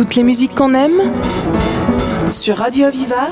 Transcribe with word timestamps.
Toutes 0.00 0.16
les 0.16 0.22
musiques 0.22 0.54
qu'on 0.54 0.72
aime 0.72 0.98
sur 2.30 2.56
Radio 2.56 2.86
Aviva 2.86 3.28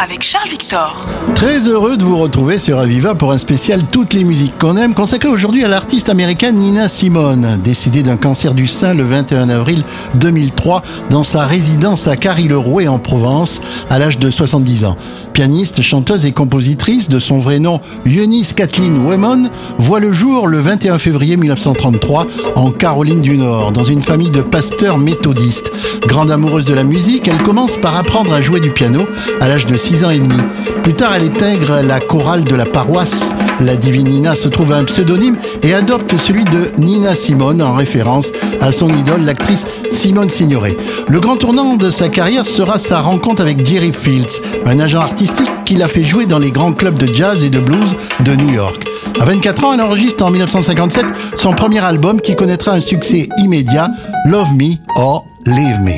avec 0.00 0.22
Charles 0.22 0.48
Victor. 0.48 1.04
Très 1.34 1.68
heureux 1.68 1.98
de 1.98 2.02
vous 2.02 2.16
retrouver 2.16 2.58
sur 2.58 2.78
Aviva 2.78 3.14
pour 3.14 3.32
un 3.32 3.36
spécial 3.36 3.82
Toutes 3.92 4.14
les 4.14 4.24
musiques 4.24 4.56
qu'on 4.56 4.78
aime, 4.78 4.94
consacré 4.94 5.28
aujourd'hui 5.28 5.64
à 5.64 5.68
l'artiste 5.68 6.08
américaine 6.08 6.56
Nina 6.56 6.88
Simone, 6.88 7.60
décédée 7.62 8.02
d'un 8.02 8.16
cancer 8.16 8.54
du 8.54 8.66
sein 8.66 8.94
le 8.94 9.02
21 9.02 9.50
avril 9.50 9.84
2003 10.14 10.82
dans 11.10 11.24
sa 11.24 11.44
résidence 11.44 12.08
à 12.08 12.16
Carry-le-Rouet 12.16 12.88
en 12.88 12.98
Provence 12.98 13.60
à 13.90 13.98
l'âge 13.98 14.18
de 14.18 14.30
70 14.30 14.86
ans. 14.86 14.96
Pianiste, 15.38 15.82
chanteuse 15.82 16.24
et 16.24 16.32
compositrice 16.32 17.08
de 17.08 17.20
son 17.20 17.38
vrai 17.38 17.60
nom 17.60 17.80
Eunice 18.04 18.52
Kathleen 18.54 19.06
Wemon, 19.06 19.50
voit 19.78 20.00
le 20.00 20.12
jour 20.12 20.48
le 20.48 20.58
21 20.58 20.98
février 20.98 21.36
1933 21.36 22.26
en 22.56 22.72
Caroline 22.72 23.20
du 23.20 23.36
Nord, 23.36 23.70
dans 23.70 23.84
une 23.84 24.02
famille 24.02 24.32
de 24.32 24.42
pasteurs 24.42 24.98
méthodistes. 24.98 25.70
Grande 26.08 26.32
amoureuse 26.32 26.64
de 26.64 26.74
la 26.74 26.82
musique, 26.82 27.28
elle 27.28 27.40
commence 27.40 27.76
par 27.76 27.96
apprendre 27.96 28.34
à 28.34 28.42
jouer 28.42 28.58
du 28.58 28.70
piano 28.70 29.06
à 29.40 29.46
l'âge 29.46 29.66
de 29.66 29.76
6 29.76 30.04
ans 30.04 30.10
et 30.10 30.18
demi. 30.18 30.42
Plus 30.82 30.94
tard, 30.94 31.14
elle 31.14 31.26
intègre 31.26 31.82
la 31.82 32.00
chorale 32.00 32.42
de 32.42 32.56
la 32.56 32.66
paroisse. 32.66 33.30
La 33.60 33.76
divine 33.76 34.08
Nina 34.08 34.34
se 34.34 34.48
trouve 34.48 34.72
un 34.72 34.84
pseudonyme 34.84 35.36
et 35.62 35.74
adopte 35.74 36.16
celui 36.16 36.44
de 36.44 36.70
Nina 36.78 37.14
Simone 37.14 37.60
en 37.60 37.74
référence 37.74 38.30
à 38.60 38.72
son 38.72 38.88
idole, 38.88 39.22
l'actrice 39.24 39.66
Simone 39.90 40.28
Signoret. 40.28 40.76
Le 41.08 41.20
grand 41.20 41.36
tournant 41.36 41.76
de 41.76 41.90
sa 41.90 42.08
carrière 42.08 42.46
sera 42.46 42.78
sa 42.78 43.00
rencontre 43.00 43.42
avec 43.42 43.66
Jerry 43.66 43.92
Fields, 43.92 44.42
un 44.64 44.78
agent 44.78 45.00
artistique 45.28 45.64
qui 45.64 45.74
l'a 45.74 45.88
fait 45.88 46.04
jouer 46.04 46.26
dans 46.26 46.38
les 46.38 46.50
grands 46.50 46.72
clubs 46.72 46.98
de 46.98 47.12
jazz 47.12 47.44
et 47.44 47.50
de 47.50 47.60
blues 47.60 47.96
de 48.20 48.34
New 48.34 48.52
York. 48.52 48.84
À 49.20 49.24
24 49.24 49.64
ans, 49.64 49.74
elle 49.74 49.80
enregistre 49.80 50.24
en 50.24 50.30
1957 50.30 51.04
son 51.36 51.52
premier 51.52 51.84
album 51.84 52.20
qui 52.20 52.34
connaîtra 52.34 52.72
un 52.72 52.80
succès 52.80 53.28
immédiat, 53.38 53.90
Love 54.26 54.52
Me 54.54 54.74
or 54.96 55.26
Leave 55.46 55.80
Me. 55.80 55.92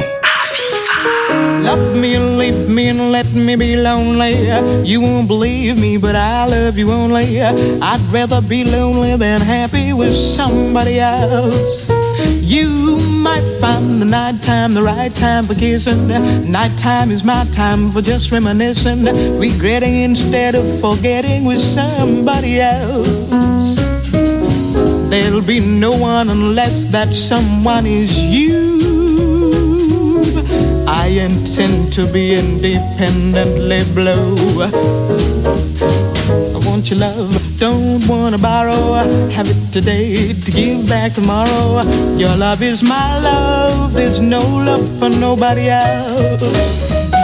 You 12.41 12.99
might 13.11 13.47
find 13.61 14.01
the 14.01 14.05
nighttime 14.05 14.75
the 14.75 14.83
right 14.83 15.15
time 15.15 15.45
for 15.47 15.55
kissing. 15.55 16.09
Nighttime 16.51 17.11
is 17.11 17.25
my 17.25 17.45
time 17.53 17.91
for 17.93 18.03
just 18.03 18.33
reminiscing, 18.33 19.05
regretting 19.39 19.95
instead 20.03 20.55
of 20.55 20.67
forgetting 20.81 21.45
with 21.45 21.61
somebody 21.61 22.61
else. 22.61 23.09
There'll 25.11 25.43
be 25.43 25.61
no 25.61 25.91
one 25.91 26.31
unless 26.31 26.85
that 26.87 27.15
someone 27.15 27.87
is 27.87 28.17
you. 28.19 28.81
I 30.87 31.07
intend 31.09 31.93
to 31.95 32.07
be 32.13 32.35
independently 32.35 33.83
blue. 33.95 34.37
Want 36.81 36.91
your 36.93 37.01
love, 37.01 37.59
don't 37.59 38.09
wanna 38.09 38.39
borrow. 38.39 38.95
Have 39.29 39.47
it 39.51 39.71
today 39.71 40.33
to 40.33 40.51
give 40.51 40.89
back 40.89 41.13
tomorrow. 41.13 41.83
Your 42.17 42.35
love 42.39 42.63
is 42.63 42.83
my 42.83 43.21
love, 43.21 43.93
there's 43.93 44.23
no 44.23 44.41
love 44.41 44.89
for 44.99 45.11
nobody 45.11 45.69
else. 45.69 47.20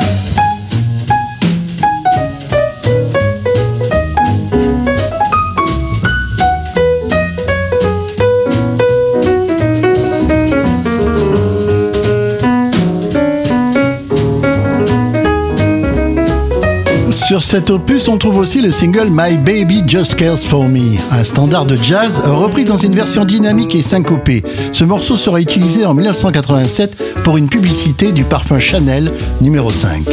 Sur 17.27 17.43
cet 17.43 17.71
opus, 17.71 18.07
on 18.07 18.19
trouve 18.19 18.39
aussi 18.39 18.63
le 18.63 18.71
single 18.71 19.09
My 19.11 19.37
Baby 19.37 19.83
Just 19.85 20.15
Cares 20.15 20.39
For 20.39 20.69
Me, 20.69 20.97
un 21.11 21.25
standard 21.25 21.67
de 21.67 21.77
jazz 21.83 22.21
repris 22.25 22.65
dans 22.65 22.77
une 22.77 22.95
version 22.95 23.25
dynamique 23.25 23.75
et 23.75 23.83
syncopée. 23.83 24.45
Ce 24.71 24.85
morceau 24.85 25.17
sera 25.17 25.41
utilisé 25.41 25.85
en 25.85 25.93
1987 25.93 26.97
pour 27.25 27.37
une 27.37 27.49
publicité 27.49 28.13
du 28.13 28.23
parfum 28.23 28.61
Chanel 28.61 29.11
numéro 29.41 29.73
5. 29.73 30.07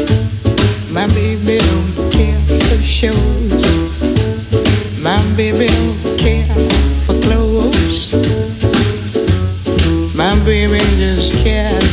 My 0.92 1.06
baby 1.14 1.60
don't 1.60 2.10
care 2.10 2.40
for 2.48 2.82
shows. 2.82 3.14
My 5.00 5.22
baby 5.38 5.68
don't 5.68 6.18
care 6.18 6.48
for 7.06 7.14
clothes. 7.20 8.16
My 10.16 10.36
baby 10.44 10.80
just 10.98 11.36
cares 11.44 11.93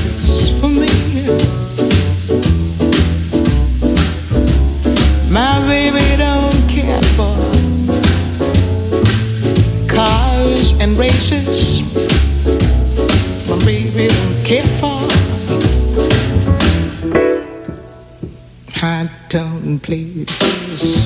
Liz 19.91 21.03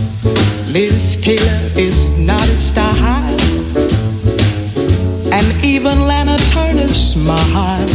Taylor 1.22 1.70
is 1.74 2.06
not 2.18 2.46
a 2.46 2.60
star 2.60 2.94
and 5.32 5.64
even 5.64 6.00
Lana 6.00 6.36
Turner's 6.50 6.94
smile. 6.94 7.88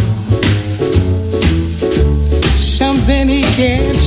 Something 2.57 3.29
he 3.29 3.43
can't 3.53 3.98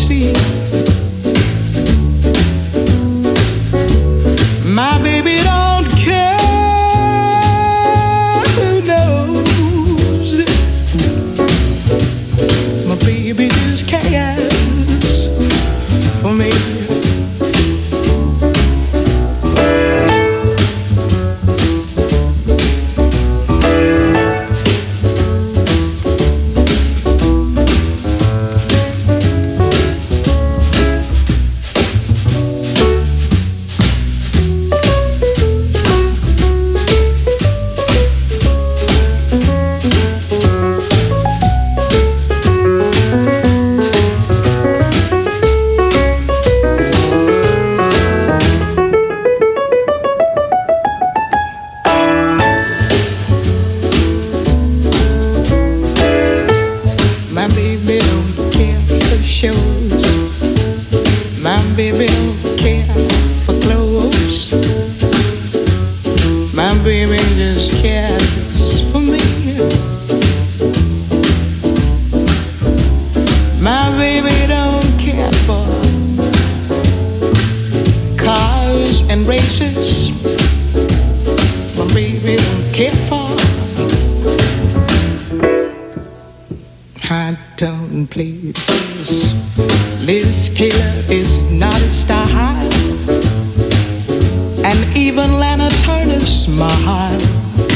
Smile. 96.25 97.72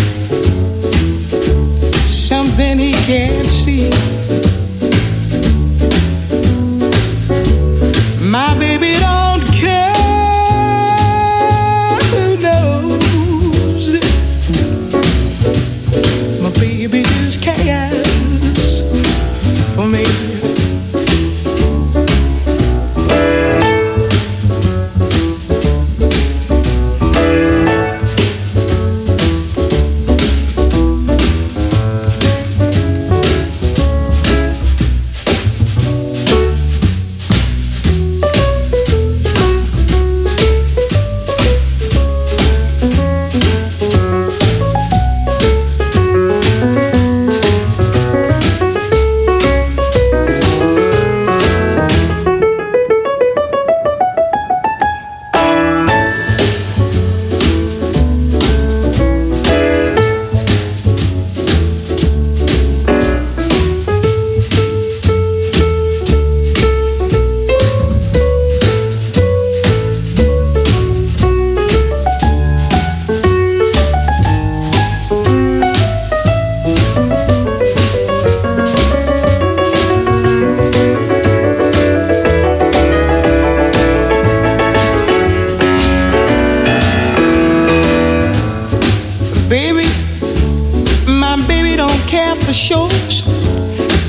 Shows, 92.57 93.23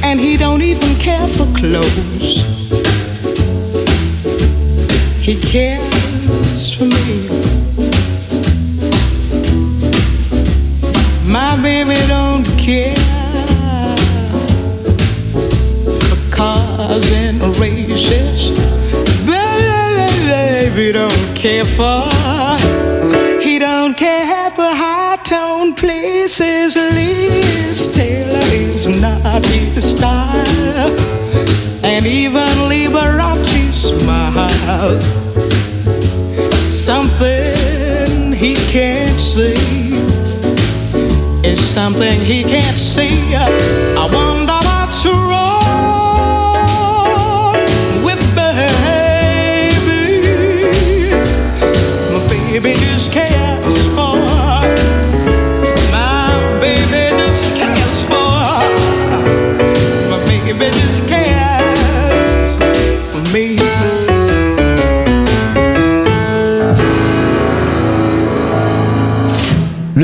and 0.03 0.19
he 0.19 0.37
don't 0.37 0.61
even 0.61 0.95
care 0.95 1.27
for 1.27 1.45
clothes. 1.57 2.45
He 5.21 5.35
cares 5.35 6.73
for 6.73 6.85
me. 6.85 7.27
My 11.25 11.61
baby 11.61 11.99
don't 12.07 12.45
care 12.57 12.95
for 16.07 16.19
cars 16.31 17.11
and 17.11 17.41
races. 17.59 18.51
Baby, 19.27 20.09
baby 20.31 20.91
don't 20.93 21.35
care 21.35 21.65
for. 21.65 22.03
He 23.41 23.59
don't 23.59 23.95
care 23.97 24.25
for 24.25 24.46
places. 26.07 26.75
Liz 26.75 27.87
Taylor 27.87 28.47
is 28.53 28.87
not 28.87 29.45
his 29.45 29.91
style, 29.91 30.91
and 31.83 32.05
even 32.05 32.47
Liberace 32.71 33.75
smile. 33.75 34.99
Something 36.71 38.31
he 38.31 38.55
can't 38.71 39.19
see 39.19 39.91
is 41.43 41.59
something 41.59 42.19
he 42.21 42.43
can't 42.43 42.77
see. 42.77 43.35
I 43.35 44.09
wonder 44.13 44.56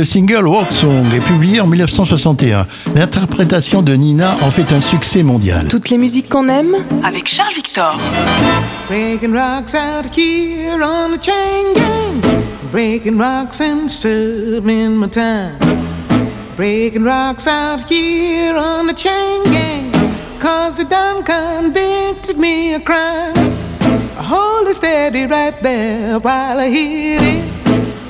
Le 0.04 0.06
single 0.06 0.46
Walk 0.46 0.70
Song 0.74 1.06
est 1.16 1.22
publié 1.22 1.62
en 1.62 1.68
1961. 1.68 2.68
L'interprétation 2.94 3.82
de 3.82 3.94
Nina 3.94 4.36
en 4.42 4.52
fait 4.52 4.74
un 4.74 4.82
succès 4.82 5.24
mondial. 5.24 5.70
Toutes 5.70 5.90
les 5.90 5.98
musiques 5.98 6.28
qu'on 6.28 6.50
aime 6.50 6.76
avec 7.06 7.26
Charles 7.30 7.54
Victor. 7.56 7.98
Breaking 8.90 9.32
rocks 9.32 9.74
out 9.74 10.14
here 10.14 10.84
on 10.84 11.16
the 11.16 11.24
chain 11.24 11.74
gang. 11.74 12.22
Breaking 12.70 13.18
rocks 13.18 13.62
and 13.62 13.88
serving 13.88 14.94
my 14.94 15.08
time. 15.08 15.58
Breaking 16.58 17.06
rocks 17.06 17.48
out 17.48 17.90
here 17.90 18.58
on 18.58 18.88
the 18.88 18.94
chain 18.94 19.44
gang. 19.54 19.90
Cause 20.38 20.76
they 20.76 20.84
done 20.84 21.24
convicted 21.24 22.38
me 22.38 22.74
of 22.74 22.84
crime. 22.84 23.54
Hold 24.18 24.68
it 24.68 24.76
steady 24.76 25.28
right 25.28 25.58
there 25.62 26.20
while 26.20 26.60
I 26.60 26.70
hit 26.70 27.22
it. 27.22 27.53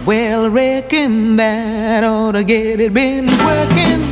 Well, 0.06 0.50
reckon 0.50 1.38
that 1.38 2.04
ought 2.04 2.34
to 2.34 2.44
get 2.44 2.82
it. 2.82 2.94
Been 2.94 3.28
working 3.28 4.04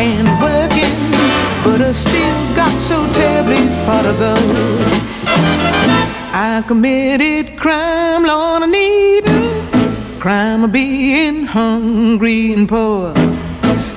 and 0.00 0.26
working, 0.40 0.96
but 1.62 1.82
I 1.82 1.92
still 1.92 2.56
got 2.56 2.72
so 2.80 3.06
terribly 3.12 3.66
far 3.84 4.02
to 4.02 4.14
go. 4.14 4.34
I 6.32 6.64
committed 6.66 7.58
crime, 7.58 8.22
Lord, 8.24 8.62
I 8.62 8.66
need 8.66 10.20
crime 10.20 10.64
of 10.64 10.72
being 10.72 11.44
hungry 11.44 12.54
and 12.54 12.66
poor. 12.66 13.12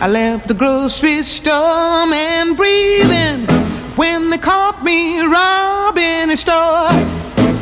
I 0.02 0.10
left 0.10 0.50
the 0.50 0.54
grocery 0.54 1.24
store 1.24 2.12
and 2.14 2.58
breathing 2.58 3.48
when 3.96 4.30
they 4.30 4.38
caught 4.38 4.84
me 4.84 5.22
robbing 5.22 6.32
a 6.32 6.36
store. 6.36 6.92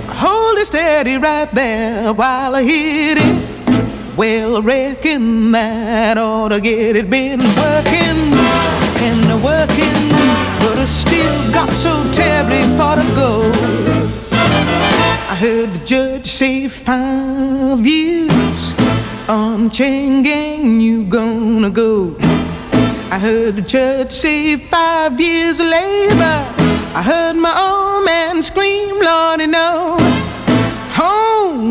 Hold 0.08 0.58
it 0.58 0.66
steady 0.66 1.18
right 1.18 1.52
there 1.52 2.12
while 2.12 2.56
I 2.56 2.64
hit 2.64 3.20
it. 3.20 3.51
Well, 4.18 4.62
reckon 4.62 5.52
that 5.54 6.18
ought 6.18 6.50
to 6.50 6.60
get 6.60 6.96
it. 6.96 7.10
Been 7.10 7.40
working 7.40 8.20
and 9.02 9.44
working, 9.44 10.10
but 10.60 10.78
I 10.78 10.86
still 10.86 11.52
got 11.54 11.72
so 11.72 12.04
terribly 12.12 12.64
far 12.78 12.98
to 12.98 13.04
go. 13.16 13.50
I 15.30 15.36
heard 15.36 15.74
the 15.74 15.86
judge 15.86 16.28
say 16.28 16.68
five 16.68 17.86
years 17.86 18.74
on 19.30 19.70
chain 19.70 20.24
gang, 20.24 20.82
you 20.82 21.06
gonna 21.06 21.70
go. 21.70 22.16
I 23.10 23.18
heard 23.18 23.56
the 23.56 23.62
judge 23.62 24.12
say 24.12 24.58
five 24.58 25.20
years 25.20 25.58
labor. 25.58 26.46
I 26.94 27.02
heard 27.02 27.38
my 27.38 27.54
old 27.58 28.06
man 28.06 28.42
scream, 28.42 29.00
Lordy, 29.00 29.48
no. 29.48 30.21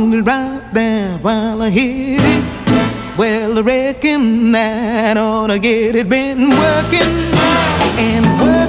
Right 0.00 0.62
there 0.72 1.18
while 1.18 1.60
I 1.60 1.68
hit 1.68 2.22
it. 2.24 3.18
Well, 3.18 3.58
I 3.58 3.60
reckon 3.60 4.50
that 4.52 5.18
ought 5.18 5.48
to 5.48 5.58
get 5.58 5.94
it. 5.94 6.08
Been 6.08 6.48
working 6.48 7.34
and 8.00 8.24
working, 8.40 8.59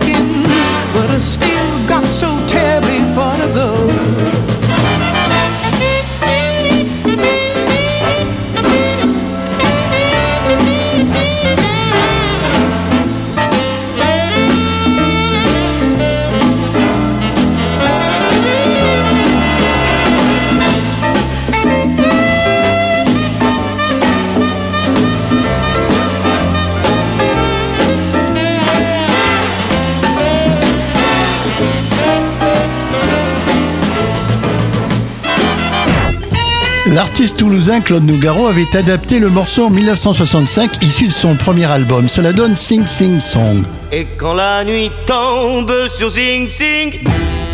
L'artiste 36.92 37.38
toulousain 37.38 37.80
Claude 37.80 38.04
Nougaro 38.04 38.48
avait 38.48 38.76
adapté 38.76 39.20
le 39.20 39.30
morceau 39.30 39.68
en 39.68 39.70
1965 39.70 40.84
issu 40.84 41.08
de 41.08 41.14
son 41.14 41.36
premier 41.36 41.64
album. 41.72 42.10
Cela 42.10 42.34
donne 42.34 42.54
Sing 42.58 42.86
Sing 42.86 43.18
Song. 43.22 43.64
Et 43.94 44.06
quand 44.18 44.34
la 44.34 44.66
nuit 44.66 44.92
tombe 45.06 45.72
sur 45.88 46.12
Sing 46.12 46.50
Sing, 46.50 47.00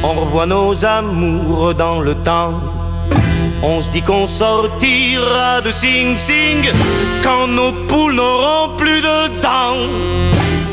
on 0.01 0.13
revoit 0.13 0.47
nos 0.47 0.83
amours 0.83 1.75
dans 1.75 1.99
le 1.99 2.15
temps. 2.15 2.59
On 3.61 3.79
se 3.79 3.89
dit 3.89 4.01
qu'on 4.01 4.25
sortira 4.25 5.61
de 5.63 5.69
Sing 5.69 6.17
Sing 6.17 6.71
quand 7.21 7.47
nos 7.47 7.71
poules 7.87 8.15
n'auront 8.15 8.75
plus 8.75 9.01
de 9.01 9.39
dents. 9.39 9.87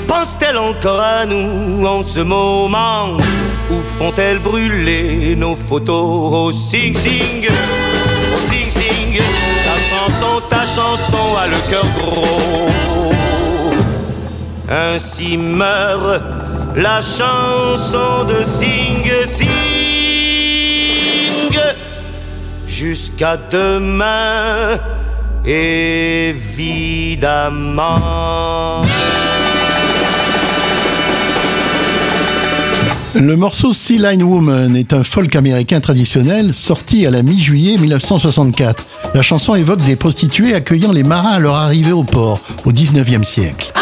Pense-t-elle 0.07 0.57
encore 0.57 1.01
à 1.01 1.27
nous 1.27 1.85
en 1.87 2.03
ce 2.03 2.21
moment? 2.21 3.19
Ou 3.71 3.83
font-elles 3.99 4.39
brûler 4.39 5.37
nos 5.37 5.55
photos 5.55 6.33
au 6.33 6.51
Sing 6.51 6.95
Sing? 6.95 7.47
Ta 10.49 10.65
chanson 10.67 11.37
a 11.37 11.47
le 11.47 11.71
cœur 11.71 11.87
gros 11.99 12.69
ainsi 14.69 15.37
meurt 15.37 16.23
la 16.77 17.01
chanson 17.01 18.25
de 18.27 18.43
Sing 18.45 19.05
Sing. 19.31 19.49
Jusqu'à 22.67 23.37
demain, 23.37 24.79
évidemment. 25.45 26.43
Le 33.15 33.37
morceau 33.37 33.73
Sea 33.73 33.99
Line 33.99 34.25
Woman 34.25 34.75
est 34.75 34.93
un 34.93 35.05
folk 35.05 35.37
américain 35.37 35.79
traditionnel 35.79 36.53
sorti 36.53 37.07
à 37.07 37.11
la 37.11 37.23
mi-juillet 37.23 37.79
1964. 37.79 38.85
La 39.15 39.23
chanson 39.23 39.55
évoque 39.55 39.81
des 39.81 39.95
prostituées 39.95 40.55
accueillant 40.55 40.91
les 40.91 41.05
marins 41.05 41.31
à 41.31 41.39
leur 41.39 41.55
arrivée 41.55 41.93
au 41.93 42.03
port 42.03 42.41
au 42.65 42.73
19e 42.73 43.23
siècle. 43.23 43.73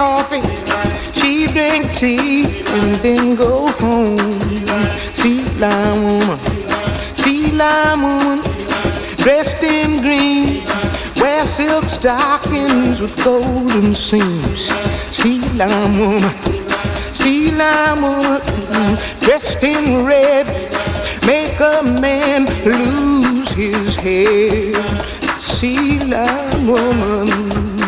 Coffee, 0.00 0.40
she 1.12 1.46
drink 1.46 1.92
tea, 1.92 2.62
and 2.76 2.90
then 3.04 3.34
go 3.34 3.66
home. 3.82 4.16
Sea 5.20 5.42
line 5.62 6.02
woman, 6.06 6.38
sea 7.20 7.52
line 7.52 8.00
woman, 8.00 8.40
dressed 9.22 9.62
in 9.62 10.00
green, 10.00 10.64
wear 11.20 11.46
silk 11.46 11.84
stockings 11.84 12.98
with 12.98 13.14
golden 13.22 13.94
seams. 13.94 14.72
Sea 15.18 15.42
line 15.60 15.98
woman, 15.98 16.34
sea 17.12 17.50
line 17.50 18.00
woman, 18.00 18.96
dressed 19.18 19.62
in 19.62 20.06
red, 20.06 20.46
make 21.26 21.60
a 21.60 21.82
man 21.82 22.46
lose 22.64 23.50
his 23.50 23.96
head. 23.96 24.74
Sea 25.42 25.98
line 26.04 26.66
woman 26.66 27.79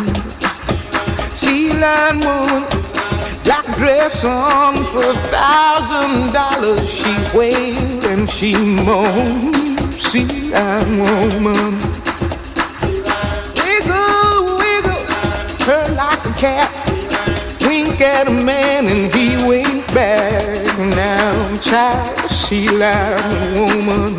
line 1.82 2.20
woman, 2.20 2.62
black 3.42 3.66
dress 3.76 4.24
on 4.24 4.86
for 4.86 5.02
a 5.02 5.18
thousand 5.34 6.32
dollars. 6.32 6.88
She 6.88 7.12
wailed 7.36 8.04
and 8.04 8.30
she 8.30 8.56
moaned. 8.56 9.56
Sea 9.94 10.50
line 10.52 10.98
woman, 11.02 11.72
wiggle, 13.64 14.58
wiggle, 14.60 15.02
her 15.66 15.84
like 15.96 16.24
a 16.24 16.34
cat. 16.44 16.70
Wink 17.66 18.00
at 18.00 18.28
a 18.28 18.30
man 18.30 18.86
and 18.86 19.12
he 19.12 19.36
wink 19.48 19.84
back. 19.92 20.78
Now, 20.78 21.54
child, 21.56 22.30
sea 22.30 22.68
line 22.70 23.54
woman, 23.58 24.16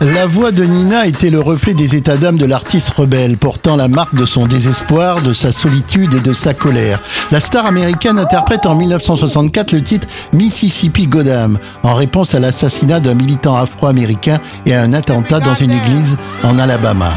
La 0.00 0.24
voix 0.24 0.50
de 0.50 0.64
Nina 0.64 1.06
était 1.06 1.28
le 1.28 1.40
reflet 1.40 1.74
des 1.74 1.94
états 1.94 2.16
d'âme 2.16 2.38
de 2.38 2.46
l'artiste 2.46 2.88
rebelle, 2.88 3.36
portant 3.36 3.76
la 3.76 3.86
marque 3.86 4.14
de 4.14 4.24
son 4.24 4.46
désespoir, 4.46 5.20
de 5.20 5.34
sa 5.34 5.52
solitude 5.52 6.14
et 6.14 6.20
de 6.20 6.32
sa 6.32 6.54
colère. 6.54 7.02
La 7.30 7.38
star 7.38 7.66
américaine 7.66 8.18
interprète 8.18 8.64
en 8.64 8.74
1964 8.76 9.72
le 9.72 9.82
titre 9.82 10.08
Mississippi 10.32 11.06
Goddam, 11.06 11.58
en 11.82 11.94
réponse 11.94 12.34
à 12.34 12.40
l'assassinat 12.40 13.00
d'un 13.00 13.12
militant 13.12 13.56
afro-américain 13.56 14.40
et 14.64 14.74
à 14.74 14.80
un 14.80 14.94
attentat 14.94 15.38
dans 15.38 15.54
une 15.54 15.72
église 15.72 16.16
en 16.42 16.58
Alabama. 16.58 17.12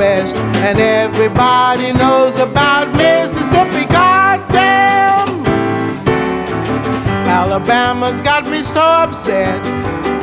Rest. 0.00 0.36
And 0.66 0.78
everybody 0.78 1.92
knows 1.92 2.38
about 2.38 2.86
Mississippi. 2.96 3.84
Goddamn! 3.92 5.28
Alabama's 7.38 8.22
got 8.22 8.46
me 8.46 8.60
so 8.62 8.80
upset. 8.80 9.62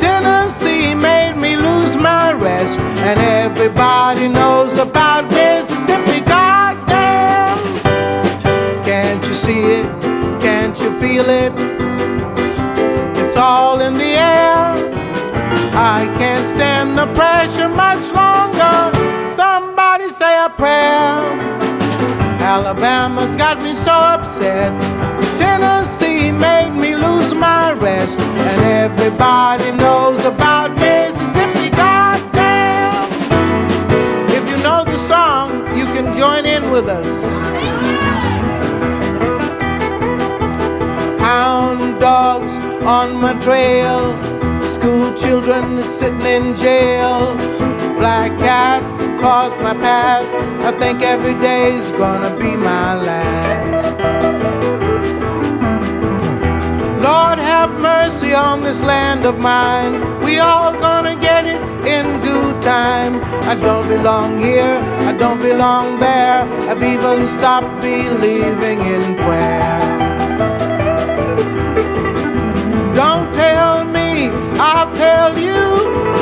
Tennessee 0.00 0.94
made 0.94 1.36
me 1.36 1.56
lose 1.56 1.96
my 1.96 2.32
rest. 2.32 2.80
And 3.08 3.20
everybody 3.20 4.26
knows 4.26 4.76
about 4.78 5.30
Mississippi. 5.30 6.20
Goddamn! 6.26 7.58
Can't 8.84 9.22
you 9.28 9.34
see 9.34 9.62
it? 9.78 9.86
Can't 10.42 10.76
you 10.82 10.90
feel 11.00 11.26
it? 11.44 11.52
It's 13.22 13.36
all 13.36 13.80
in 13.80 13.94
the 13.94 14.12
air. 14.34 14.58
I 15.96 16.00
can't 16.18 16.48
stand 16.54 16.98
the 16.98 17.06
pressure 17.14 17.68
much 17.68 18.04
longer. 18.12 18.57
Say 20.18 20.36
a 20.36 20.50
prayer. 20.50 21.14
Alabama's 22.42 23.36
got 23.36 23.62
me 23.62 23.70
so 23.70 23.92
upset. 23.92 24.72
Tennessee 25.38 26.32
made 26.32 26.72
me 26.72 26.96
lose 26.96 27.32
my 27.34 27.74
rest. 27.74 28.18
And 28.18 28.60
everybody 28.62 29.70
knows 29.70 30.24
about 30.24 30.72
Mississippi. 30.72 31.70
Goddamn. 31.70 33.06
If 34.30 34.48
you 34.50 34.56
know 34.60 34.82
the 34.84 34.98
song, 34.98 35.78
you 35.78 35.84
can 35.84 36.12
join 36.18 36.46
in 36.46 36.72
with 36.72 36.88
us. 36.88 37.22
Hound 41.20 42.00
dogs 42.00 42.56
on 42.84 43.14
my 43.20 43.34
trail. 43.34 44.20
School 44.64 45.14
children 45.14 45.80
sitting 45.84 46.22
in 46.22 46.56
jail. 46.56 47.38
Black 47.98 48.30
cat 48.38 48.82
crossed 49.18 49.58
my 49.58 49.74
path. 49.74 50.24
I 50.62 50.70
think 50.78 51.02
every 51.02 51.34
day's 51.40 51.90
gonna 51.92 52.34
be 52.36 52.56
my 52.56 52.94
last. 52.94 53.92
Lord 57.02 57.38
have 57.38 57.70
mercy 57.80 58.34
on 58.34 58.60
this 58.60 58.82
land 58.82 59.24
of 59.24 59.38
mine. 59.38 60.20
We 60.20 60.38
all 60.38 60.72
gonna 60.78 61.16
get 61.16 61.44
it 61.44 61.60
in 61.86 62.20
due 62.20 62.52
time. 62.60 63.20
I 63.50 63.54
don't 63.56 63.88
belong 63.88 64.38
here, 64.38 64.78
I 65.10 65.12
don't 65.12 65.40
belong 65.40 65.98
there. 65.98 66.42
I've 66.70 66.82
even 66.82 67.26
stopped 67.28 67.80
believing 67.80 68.80
in 68.94 69.16
prayer. 69.24 69.78
Don't 72.94 73.28
tell 73.34 73.84
me, 73.84 74.28
I'll 74.60 74.92
tell 74.94 75.38
you. 75.38 76.17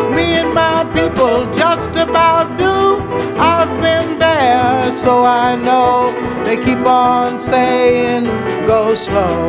People 1.06 1.46
just 1.52 1.90
about 1.90 2.58
do. 2.58 2.98
I've 3.38 3.70
been 3.80 4.18
there, 4.18 4.92
so 4.92 5.24
I 5.24 5.54
know. 5.54 6.10
They 6.42 6.56
keep 6.56 6.84
on 6.84 7.38
saying, 7.38 8.24
go 8.66 8.96
slow. 8.96 9.46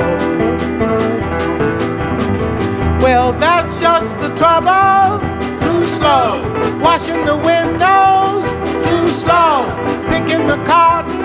Well, 3.01 3.33
that's 3.33 3.79
just 3.81 4.19
the 4.19 4.29
trouble. 4.37 5.19
Too 5.65 5.83
slow. 5.97 6.45
Washing 6.79 7.25
the 7.25 7.35
windows. 7.35 8.43
Too 8.85 9.07
slow. 9.11 9.65
Picking 10.09 10.45
the 10.45 10.61
cotton. 10.63 11.17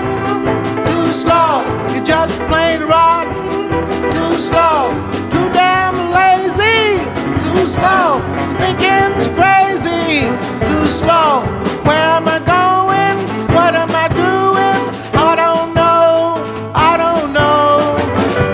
Too 0.87 1.13
slow. 1.13 1.61
You're 1.93 2.03
just 2.03 2.33
plain 2.49 2.81
rotten. 2.81 3.69
Too 4.15 4.41
slow. 4.41 4.89
Too 5.29 5.47
damn 5.53 5.95
lazy. 6.09 7.05
Too 7.45 7.69
slow. 7.69 8.19
Thinking's 8.57 9.27
crazy. 9.73 10.27
Too 10.67 10.85
slow. 10.91 11.41
Where 11.85 12.09
am 12.17 12.27
I 12.27 12.39
going? 12.39 13.17
What 13.55 13.75
am 13.75 13.89
I 13.91 14.07
doing? 14.07 14.79
I 15.13 15.35
don't 15.35 15.73
know. 15.73 16.35
I 16.73 16.97
don't 16.97 17.33
know. 17.33 17.97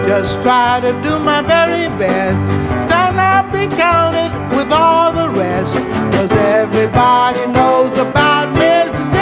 Just 0.07 0.41
try 0.41 0.79
to 0.81 0.91
do 1.03 1.19
my 1.19 1.41
very 1.41 1.87
best. 1.97 2.39
Stand 2.87 3.19
up, 3.19 3.51
be 3.51 3.67
counted 3.75 4.31
with 4.55 4.71
all 4.71 5.11
the 5.11 5.29
rest. 5.29 5.75
Cause 6.15 6.31
everybody 6.31 7.45
knows 7.47 7.97
about 7.97 8.53
Mississippi. 8.53 9.18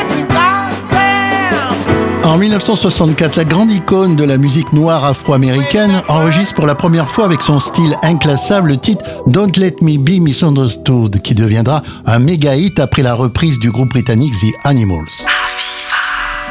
En 2.38 2.39
1964, 2.39 3.36
la 3.36 3.46
grande 3.46 3.72
icône 3.72 4.15
de 4.15 4.24
la 4.24 4.38
musique 4.38 4.72
noire 4.72 5.03
afro-américaine 5.03 6.03
enregistre 6.08 6.53
pour 6.53 6.67
la 6.67 6.75
première 6.75 7.10
fois 7.10 7.25
avec 7.25 7.41
son 7.41 7.60
style 7.60 7.96
inclassable 8.03 8.67
le 8.67 8.77
titre 8.77 9.03
Don't 9.25 9.58
Let 9.58 9.77
Me 9.82 9.98
Be 9.98 10.22
Misunderstood, 10.22 11.20
qui 11.24 11.34
deviendra 11.34 11.82
un 12.06 12.20
méga 12.20 12.56
hit 12.56 12.79
après 12.79 13.01
la 13.01 13.15
reprise 13.15 13.58
du 13.58 13.72
groupe 13.72 13.89
britannique 13.89 14.36
The 14.39 14.67
Animals. 14.67 15.25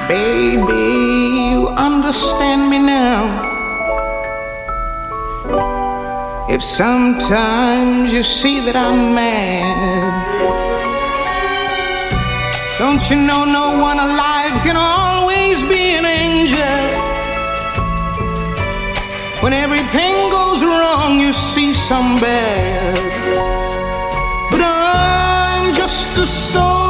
Baby, 0.08 1.52
you 1.52 1.68
understand 1.78 2.68
me 2.68 2.80
now. 2.80 3.28
If 6.48 6.62
sometimes 6.62 8.12
you 8.12 8.24
see 8.24 8.58
that 8.66 8.74
I'm 8.74 9.14
mad, 9.14 10.26
don't 12.80 13.08
you 13.08 13.18
know 13.18 13.44
no 13.44 13.80
one 13.80 14.00
alive 14.00 14.64
can 14.64 14.76
always 14.76 15.15
When 19.46 19.54
everything 19.54 20.28
goes 20.28 20.60
wrong, 20.64 21.20
you 21.20 21.32
see 21.32 21.72
some 21.72 22.16
bad. 22.16 22.96
But 24.50 24.60
I'm 24.60 25.72
just 25.72 26.18
a 26.18 26.26
soul 26.26 26.85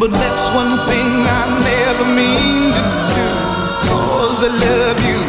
But 0.00 0.12
that's 0.12 0.46
one 0.54 0.72
thing 0.88 1.12
I 1.40 1.42
never 1.70 2.06
mean 2.20 2.72
to 2.78 2.84
do, 3.16 3.28
cause 3.88 4.38
I 4.48 4.50
love 4.66 5.00
you. 5.10 5.20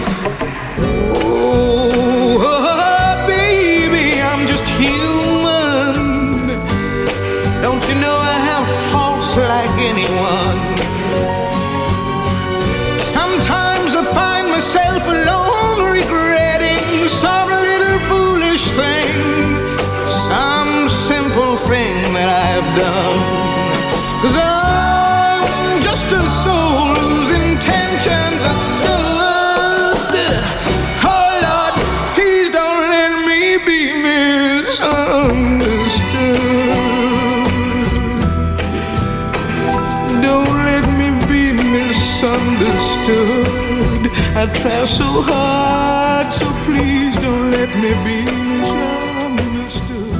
So 44.87 45.21
hard, 45.21 46.33
so 46.33 46.45
please 46.65 47.15
don't 47.17 47.51
let 47.51 47.69
me 47.75 47.91
be 48.03 48.25
misunderstood. 48.51 50.15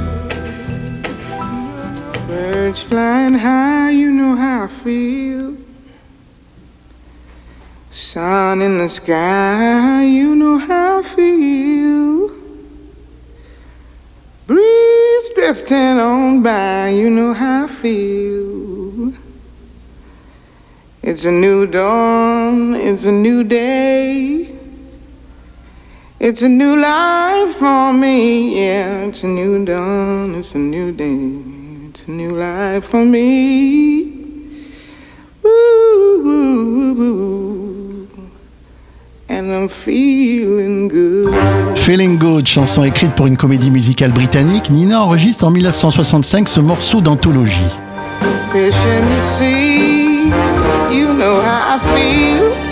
Birds 2.28 2.82
flying 2.82 3.34
high, 3.34 3.90
you 3.90 4.12
know 4.12 4.36
how 4.36 4.64
I 4.64 4.68
feel. 4.68 5.56
Sun 7.90 8.62
in 8.62 8.78
the 8.78 8.88
sky, 8.88 10.04
you 10.04 10.36
know 10.36 10.58
how 10.58 11.00
I 11.00 11.02
feel. 11.02 12.30
Breeze 14.46 15.28
drifting 15.34 15.98
on 15.98 16.42
by, 16.42 16.90
you 16.90 17.10
know 17.10 17.34
how 17.34 17.64
I 17.64 17.66
feel. 17.66 19.12
It's 21.02 21.24
a 21.24 21.32
new 21.32 21.66
dawn, 21.66 22.74
it's 22.74 23.04
a 23.04 23.12
new 23.12 23.42
day. 23.42 24.31
It's 26.24 26.40
a 26.40 26.48
new 26.48 26.76
life 26.76 27.56
for 27.56 27.92
me, 27.92 28.54
yeah. 28.54 29.06
It's 29.08 29.24
a 29.24 29.26
new 29.26 29.64
dawn, 29.64 30.36
it's 30.36 30.54
a 30.54 30.58
new 30.58 30.92
day. 30.92 31.42
It's 31.88 32.06
a 32.06 32.12
new 32.12 32.36
life 32.36 32.84
for 32.84 33.04
me. 33.04 34.04
And 39.28 39.52
I'm 39.52 39.68
feeling 39.68 40.86
good. 40.86 41.76
Feeling 41.78 42.18
Good, 42.18 42.46
chanson 42.46 42.84
écrite 42.84 43.16
pour 43.16 43.26
une 43.26 43.36
comédie 43.36 43.72
musicale 43.72 44.12
britannique, 44.12 44.70
Nina 44.70 45.02
enregistre 45.02 45.44
en 45.44 45.50
1965 45.50 46.46
ce 46.46 46.60
morceau 46.60 47.00
d'anthologie. 47.00 47.74
Fish 48.52 48.72
in 48.86 49.04
the 49.10 49.20
sea, 49.22 50.30
you 50.88 51.12
know 51.14 51.40
how 51.42 51.78
I 51.78 51.80
feel. 51.96 52.71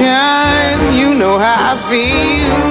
when 0.00 0.94
you 0.94 1.14
know 1.14 1.38
how 1.38 1.72
I 1.72 1.76
feel. 1.90 2.64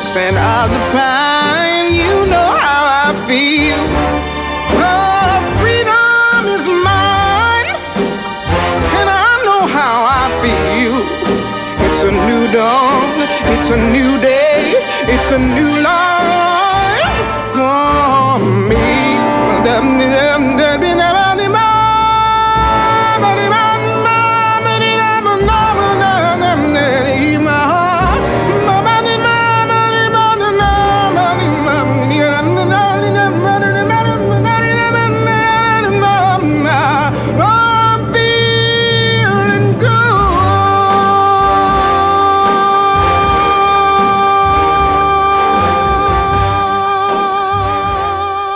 Scent 0.00 0.36
of 0.36 0.70
the 0.72 0.80
pine, 0.96 1.94
you 1.94 2.26
know 2.26 2.50
how 2.64 2.82
I 3.04 3.08
feel. 3.28 3.80
Oh, 4.80 5.40
freedom 5.60 6.48
is 6.56 6.64
mine, 6.66 7.68
and 8.98 9.08
I 9.10 9.30
know 9.44 9.66
how 9.66 9.96
I 10.20 10.26
feel. 10.42 10.96
It's 11.86 12.02
a 12.04 12.12
new 12.28 12.50
dawn, 12.52 13.20
it's 13.54 13.70
a 13.70 13.76
new 13.76 14.18
day, 14.20 14.74
it's 15.14 15.30
a 15.32 15.38
new 15.38 15.82
life 15.82 16.17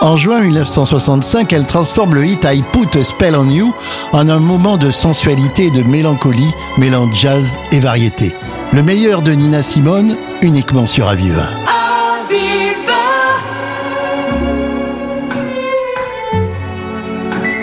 En 0.03 0.17
juin 0.17 0.41
1965, 0.41 1.53
elle 1.53 1.65
transforme 1.65 2.17
le 2.17 2.27
hit 2.27 2.45
I 2.45 2.65
Put 2.73 2.99
a 2.99 3.05
Spell 3.05 3.37
on 3.37 3.49
You 3.49 3.73
en 4.11 4.29
un 4.29 4.41
moment 4.41 4.77
de 4.77 4.91
sensualité 4.91 5.67
et 5.67 5.71
de 5.71 5.85
mélancolie 5.85 6.53
mêlant 6.77 7.09
jazz 7.12 7.57
et 7.71 7.79
variété. 7.79 8.35
Le 8.73 8.83
meilleur 8.83 9.23
de 9.23 9.31
Nina 9.31 9.62
Simone, 9.62 10.17
uniquement 10.43 10.87
sur 10.87 11.07
Aviva. 11.07 11.45
Aviva. 12.27 12.93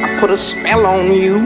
I 0.06 0.18
put 0.22 0.32
a 0.32 0.38
spell 0.38 0.86
on 0.86 1.12
you. 1.12 1.46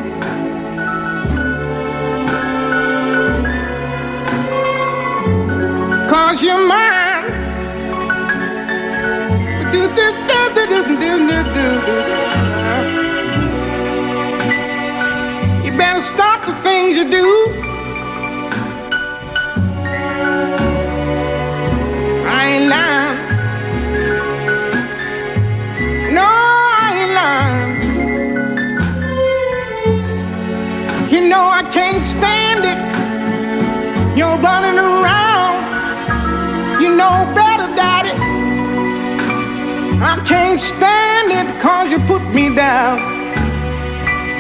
You 17.04 17.10
do. 17.12 17.28
I 22.26 22.42
ain't 22.54 22.68
lying. 22.70 23.18
No, 26.14 26.28
I 26.82 26.88
ain't 27.00 27.14
lying. 27.20 27.74
You 31.12 31.22
know 31.28 31.44
I 31.60 31.64
can't 31.72 32.04
stand 32.04 32.66
it. 32.72 32.80
You're 34.18 34.38
running 34.38 34.80
around. 34.80 35.58
You 36.82 36.90
know 36.96 37.32
better, 37.36 37.68
Daddy. 37.76 38.14
I 40.02 40.16
can't 40.26 40.60
stand 40.60 41.32
it 41.32 41.62
cause 41.62 41.90
you 41.92 42.00
put 42.08 42.24
me 42.34 42.56
down. 42.56 43.00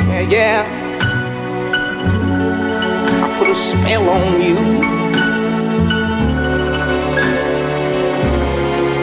Yeah, 0.07 0.21
yeah. 0.29 0.82
A 3.53 3.55
spell 3.55 4.09
on 4.09 4.41
you. 4.41 4.55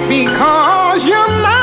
Because 0.09 1.07
you're 1.07 1.29
mine. 1.41 1.60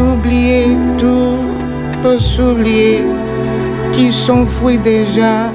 Oublier 0.00 0.76
tout, 0.98 1.38
peut 2.02 2.20
s'oublier 2.20 3.04
qui 3.92 4.12
s'enfuit 4.12 4.78
déjà. 4.78 5.50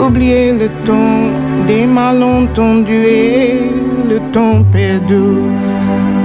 Oublier 0.00 0.52
le 0.52 0.68
temps 0.84 1.30
des 1.66 1.86
malentendus 1.86 2.92
et 2.92 3.70
le 4.08 4.18
temps 4.32 4.62
perdu, 4.70 5.42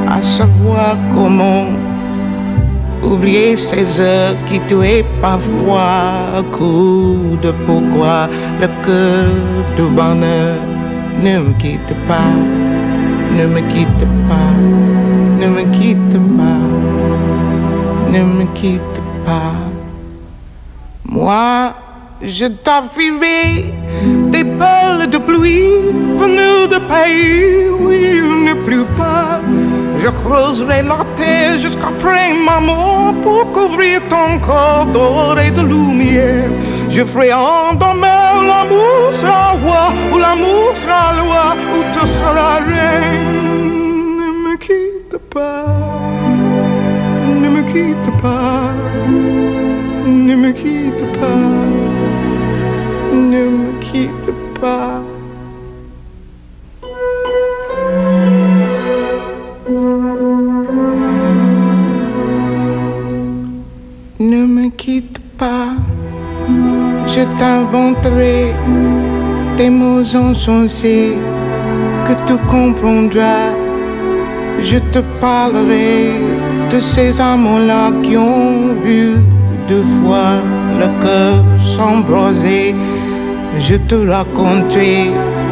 à 0.07 0.21
savoir 0.21 0.95
comment 1.13 1.65
oublier 3.03 3.57
ces 3.57 3.99
heures 3.99 4.35
qui 4.47 4.59
tuaient 4.67 5.05
parfois 5.21 6.43
coup 6.51 7.37
de 7.41 7.51
pourquoi 7.65 8.29
le 8.61 8.67
cœur 8.85 9.27
de 9.77 9.83
bonheur 9.83 10.55
ne 11.23 11.39
me 11.39 11.53
quitte 11.57 11.95
pas, 12.07 12.35
ne 13.37 13.45
me 13.47 13.61
quitte 13.69 14.05
pas, 14.29 14.53
ne 15.43 15.49
me 15.49 15.63
quitte 15.73 16.17
pas, 16.37 16.63
ne 18.13 18.21
me 18.23 18.45
quitte 18.53 18.99
pas. 19.25 19.55
Moi, 21.03 21.73
je 22.21 22.45
t'offrirai 22.45 23.73
des 24.31 24.45
perles 24.45 25.07
de 25.07 25.17
pluie 25.17 25.67
venues 26.17 26.67
de 26.73 26.79
pays 26.93 27.67
où 27.77 27.91
il 27.91 28.45
ne 28.45 28.53
pleut 28.65 28.87
pas. 28.97 29.41
Je 30.01 30.07
creuserai 30.07 30.81
la 30.81 31.03
terre 31.17 31.57
jusqu'après 31.59 32.33
ma 32.33 32.61
mort 32.61 33.13
pour 33.21 33.51
couvrir 33.51 33.99
ton 34.07 34.39
corps 34.39 34.85
d'or 34.93 35.37
et 35.45 35.51
de 35.51 35.61
lumière. 35.61 36.51
Je 36.89 37.03
ferai 37.03 37.33
en 37.33 37.73
demeure 37.73 38.43
l'amour 38.49 39.13
sera 39.13 39.51
roi, 39.63 39.85
ou 40.13 40.17
l'amour 40.19 40.71
sera 40.75 41.11
loi, 41.21 41.45
ou 41.75 41.79
tu 41.93 42.07
seras 42.17 42.59
reine. 42.59 43.52
Ne 45.35 45.39
me 45.39 45.41
quitte 45.41 45.41
pas, 45.41 45.65
ne 47.35 47.49
me 47.49 47.61
quitte 47.63 48.13
pas, 48.21 48.73
ne 50.05 50.35
me 50.35 50.51
quitte 50.51 51.03
pas, 51.09 51.55
ne 53.11 53.43
me 53.49 53.79
quitte 53.79 54.31
pas. 54.61 55.01
Ne 64.19 64.45
me 64.45 64.69
quitte 64.69 65.19
pas, 65.39 65.73
je 67.07 67.23
t'inventerai. 67.39 68.53
Des 69.57 69.69
mots 69.69 70.15
insensés 70.15 71.13
que 72.05 72.13
tu 72.27 72.37
comprendras. 72.47 73.52
Je 74.61 74.77
te 74.91 74.99
parlerai 75.19 76.19
de 76.71 76.79
ces 76.79 77.19
amants-là 77.19 77.91
qui 78.01 78.17
ont 78.17 78.73
vu 78.83 79.15
deux 79.67 79.83
fois 80.01 80.35
le 80.79 80.87
cœur 81.01 81.43
s'embraser. 81.59 82.75
Je 83.59 83.75
te 83.75 83.95
raconterai 83.95 85.11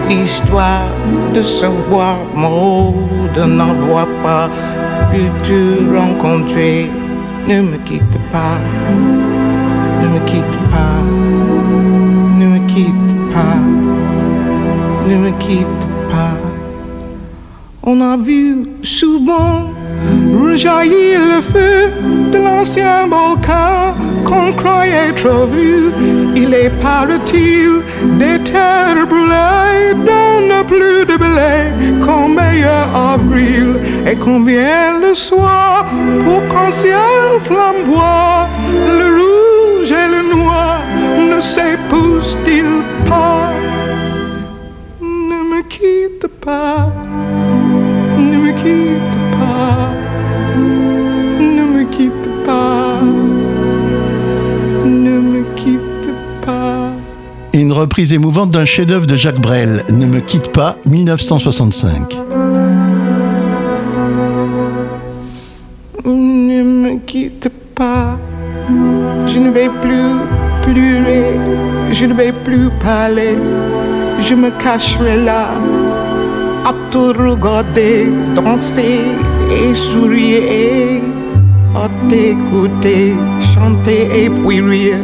l'histoire 0.10 0.90
de 1.36 1.42
ce 1.42 1.68
bois 1.90 2.18
mort, 2.36 2.94
de 3.36 3.44
n'avoir 3.44 4.08
pas 4.24 4.50
pu 5.12 5.22
te 5.46 5.96
rencontrer. 5.96 6.90
Ne 7.48 7.62
me 7.62 7.78
quitte 7.78 8.18
pas, 8.32 8.58
ne 10.02 10.08
me 10.08 10.20
quitte 10.26 10.58
pas, 10.70 11.02
ne 12.40 12.46
me 12.48 12.60
quitte 12.68 13.12
pas, 13.34 13.58
ne 15.08 15.16
me 15.18 15.30
quitte 15.40 15.86
pas. 16.12 16.38
On 17.84 18.00
a 18.02 18.16
vu 18.16 18.71
souvent 18.84 19.72
rejaillir 20.34 21.20
le 21.20 21.42
feu 21.42 21.92
de 22.32 22.38
l'ancien 22.38 23.08
volcan 23.08 23.96
qu'on 24.26 24.54
croyait 24.54 25.14
trop 25.16 25.46
vu. 25.46 25.92
Il 26.36 26.54
est, 26.54 26.72
paraît-il, 26.82 27.82
des 28.18 28.40
terres 28.44 29.06
brûlées 29.08 29.94
dont 29.94 30.48
n'a 30.48 30.64
plus 30.64 31.06
de 31.06 31.18
blé 31.18 32.00
qu'en 32.04 32.28
meilleur 32.28 32.88
avril? 32.96 33.76
Et 34.08 34.16
qu'on 34.16 34.44
vient 34.44 35.00
le 35.00 35.14
soir 35.14 35.86
pour 36.26 36.48
qu'en 36.48 36.72
ciel 36.72 37.40
flamboie 37.42 38.48
le 38.74 39.08
rouge 39.20 39.92
et 39.92 40.10
le 40.16 40.22
noir 40.36 40.80
ne 41.30 41.40
s'épousent-ils 41.40 42.82
pas? 43.08 43.52
Ne 45.02 45.40
me 45.52 45.62
quitte 45.68 46.28
pas, 46.40 46.92
quitte 48.62 49.18
pas, 49.40 49.92
ne 51.40 51.64
me 51.64 51.84
quitte 51.90 52.30
pas, 52.46 53.00
ne 54.86 55.20
me 55.20 55.44
quitte 55.56 56.10
pas. 56.46 56.92
Une 57.54 57.74
reprise 57.74 58.14
émouvante 58.14 58.52
d'un 58.52 58.66
chef-d'œuvre 58.66 59.08
de 59.08 59.16
Jacques 59.16 59.42
Brel, 59.42 59.82
Ne 59.90 60.06
me 60.06 60.20
quitte 60.20 60.52
pas, 60.52 60.78
1965. 60.86 62.20
Ne 66.06 66.64
me 66.64 67.00
quitte 67.00 67.50
pas, 67.74 68.20
je 69.26 69.40
ne 69.40 69.50
vais 69.50 69.70
plus 69.82 70.20
pleurer, 70.62 71.40
je 71.92 72.06
ne 72.06 72.14
vais 72.14 72.32
plus 72.32 72.70
parler, 72.84 73.38
je 74.20 74.36
me 74.36 74.52
cacherai 74.52 75.18
là 75.26 75.48
à 76.64 76.74
te 76.92 76.98
regarder 76.98 78.12
danser 78.36 79.02
et 79.50 79.76
souriez, 79.76 81.02
à 81.76 81.88
t'écouter, 82.08 83.16
chanter 83.54 84.26
et 84.26 84.30
puis 84.30 84.62
rire. 84.62 85.04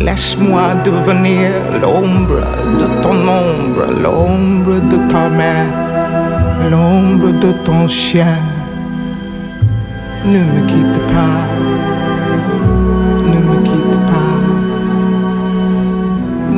Laisse-moi 0.00 0.74
devenir 0.84 1.50
l'ombre 1.82 2.40
de 2.80 2.86
ton 3.02 3.18
ombre, 3.44 3.84
l'ombre 4.02 4.76
de 4.92 4.96
ta 5.10 5.28
mère, 5.28 5.72
l'ombre 6.70 7.32
de 7.32 7.50
ton 7.64 7.88
chien. 7.88 8.38
Ne 10.24 10.38
me 10.38 10.66
quitte 10.66 11.00
pas, 11.12 11.40
ne 13.26 13.38
me 13.48 13.56
quitte 13.64 13.98
pas, 14.06 14.40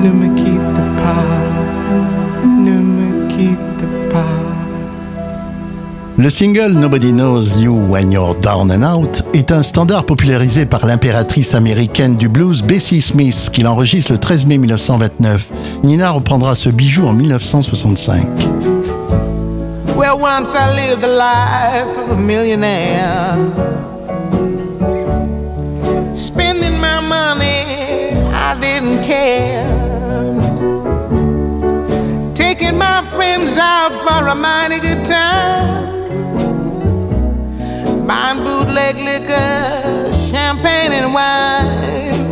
ne 0.03 0.11
me 0.11 0.30
Le 6.21 6.29
single 6.29 6.75
Nobody 6.75 7.13
Knows 7.13 7.63
You 7.63 7.73
When 7.89 8.13
You're 8.13 8.35
Down 8.35 8.71
and 8.71 8.83
Out 8.83 9.23
est 9.33 9.51
un 9.53 9.63
standard 9.63 10.05
popularisé 10.05 10.67
par 10.67 10.85
l'impératrice 10.85 11.55
américaine 11.55 12.17
du 12.17 12.29
blues 12.29 12.63
Bessie 12.63 13.01
Smith 13.01 13.49
qu'il 13.51 13.67
enregistre 13.67 14.13
le 14.13 14.19
13 14.19 14.45
mai 14.45 14.59
1929. 14.59 15.49
Nina 15.83 16.11
reprendra 16.11 16.57
ce 16.57 16.69
bijou 16.69 17.07
en 17.07 17.15
1965. 17.15 18.27
Well, 19.97 20.19
once 20.21 20.51
I 20.55 20.77
lived 20.77 21.01
the 21.01 21.09
life 21.09 21.89
of 21.97 22.19
a 22.19 22.21
millionaire. 22.21 23.39
Spending 26.15 26.79
my 26.79 27.01
money, 27.01 28.13
I 28.35 28.55
didn't 28.61 29.03
care. 29.07 29.65
Taking 32.35 32.77
my 32.77 33.03
friends 33.09 33.59
out 33.59 33.93
for 34.07 34.29
a 34.29 34.35
mighty 34.35 34.81
good 34.81 35.03
time. 35.07 35.90
Buying 38.11 38.43
bootleg 38.43 38.97
liquor, 38.97 40.11
champagne 40.33 40.91
and 40.91 41.15
wine. 41.15 42.27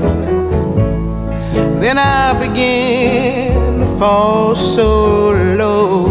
Then 1.79 1.99
I 1.99 2.33
began 2.33 3.79
to 3.83 3.87
fall 3.97 4.57
so 4.57 5.31
low. 5.57 6.09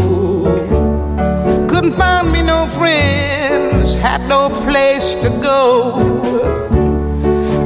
Couldn't 1.68 1.96
find 1.96 2.32
me 2.32 2.44
no 2.44 2.66
friends, 2.80 3.98
had 3.98 4.26
no 4.30 4.48
place 4.64 5.16
to 5.16 5.30
go. 5.44 5.98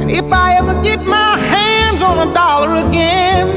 And 0.01 0.09
if 0.11 0.33
I 0.33 0.55
ever 0.55 0.81
get 0.81 1.03
my 1.05 1.37
hands 1.37 2.01
on 2.01 2.27
a 2.27 2.33
dollar 2.33 2.83
again, 2.83 3.47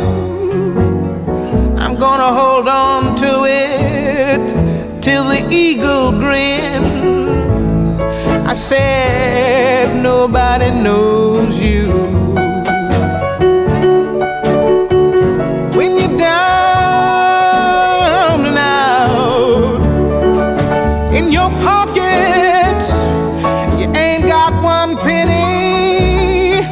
I'm 1.79 1.97
gonna 1.99 2.31
hold 2.41 2.69
on 2.69 3.17
to 3.17 3.33
it 3.47 5.01
till 5.01 5.25
the 5.31 5.49
eagle 5.51 6.13
grin. 6.21 7.44
Said, 8.57 9.97
nobody 10.03 10.71
knows 10.71 11.59
you. 11.59 11.91
When 15.77 15.99
you're 15.99 16.17
down 16.17 17.27
and 18.47 18.57
out 18.57 19.81
in 21.13 21.33
your 21.33 21.51
pockets, 21.61 22.93
you 23.79 23.93
ain't 23.95 24.27
got 24.29 24.55
one 24.63 24.97
penny, 24.99 26.63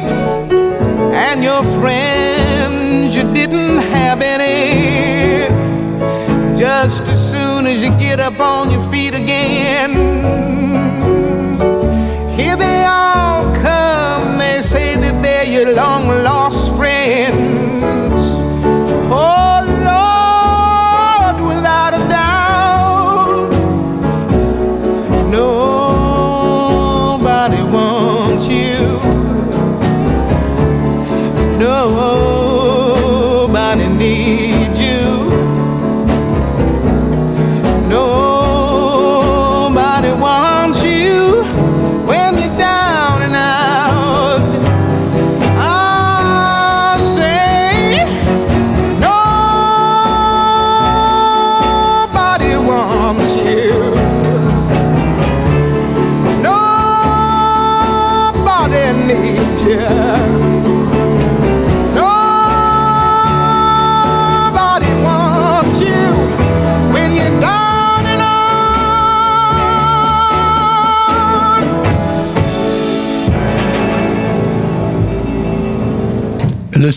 and 1.13 1.43
your 1.43 1.63
friends, 1.79 3.13
you 3.15 3.23
didn't 3.33 3.79
have 3.79 4.21
any. 4.21 5.51
Just 6.57 7.03
as 7.03 7.19
soon 7.31 7.67
as 7.67 7.83
you 7.85 7.91
get 7.99 8.19
up 8.19 8.39
on 8.39 8.71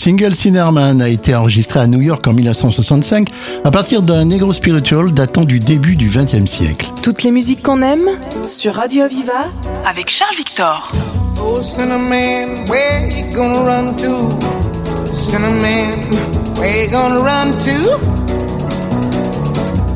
single 0.07 0.37
Cinnamon 0.37 1.01
a 1.01 1.09
été 1.09 1.35
enregistré 1.35 1.81
à 1.81 1.89
New 1.89 2.01
York 2.01 2.25
en 2.29 2.33
1965 2.33 3.29
à 3.65 3.73
partir 3.73 4.03
d'un 4.03 4.25
negro 4.25 4.53
spiritual 4.53 5.11
datant 5.11 5.45
du 5.45 5.59
début 5.59 5.97
du 5.97 6.09
XXe 6.09 6.49
siècle. 6.49 6.87
Toutes 7.03 7.25
les 7.25 7.33
musiques 7.33 7.61
qu'on 7.61 7.83
aime 7.83 8.09
sur 8.47 8.75
Radio 8.75 9.03
Aviva 9.03 9.47
avec 9.85 10.09
Charles 10.09 10.37
Victor. 10.37 10.93
Oh, 11.43 11.61
Cinnamon, 11.61 12.67
where 12.69 13.09
you 13.09 13.35
gonna 13.35 13.65
run 13.65 13.97
to? 13.97 14.31
Cinnamon, 15.13 15.99
where 16.57 16.85
you 16.85 16.89
gonna 16.89 17.19
run 17.19 17.59
to? 17.65 17.99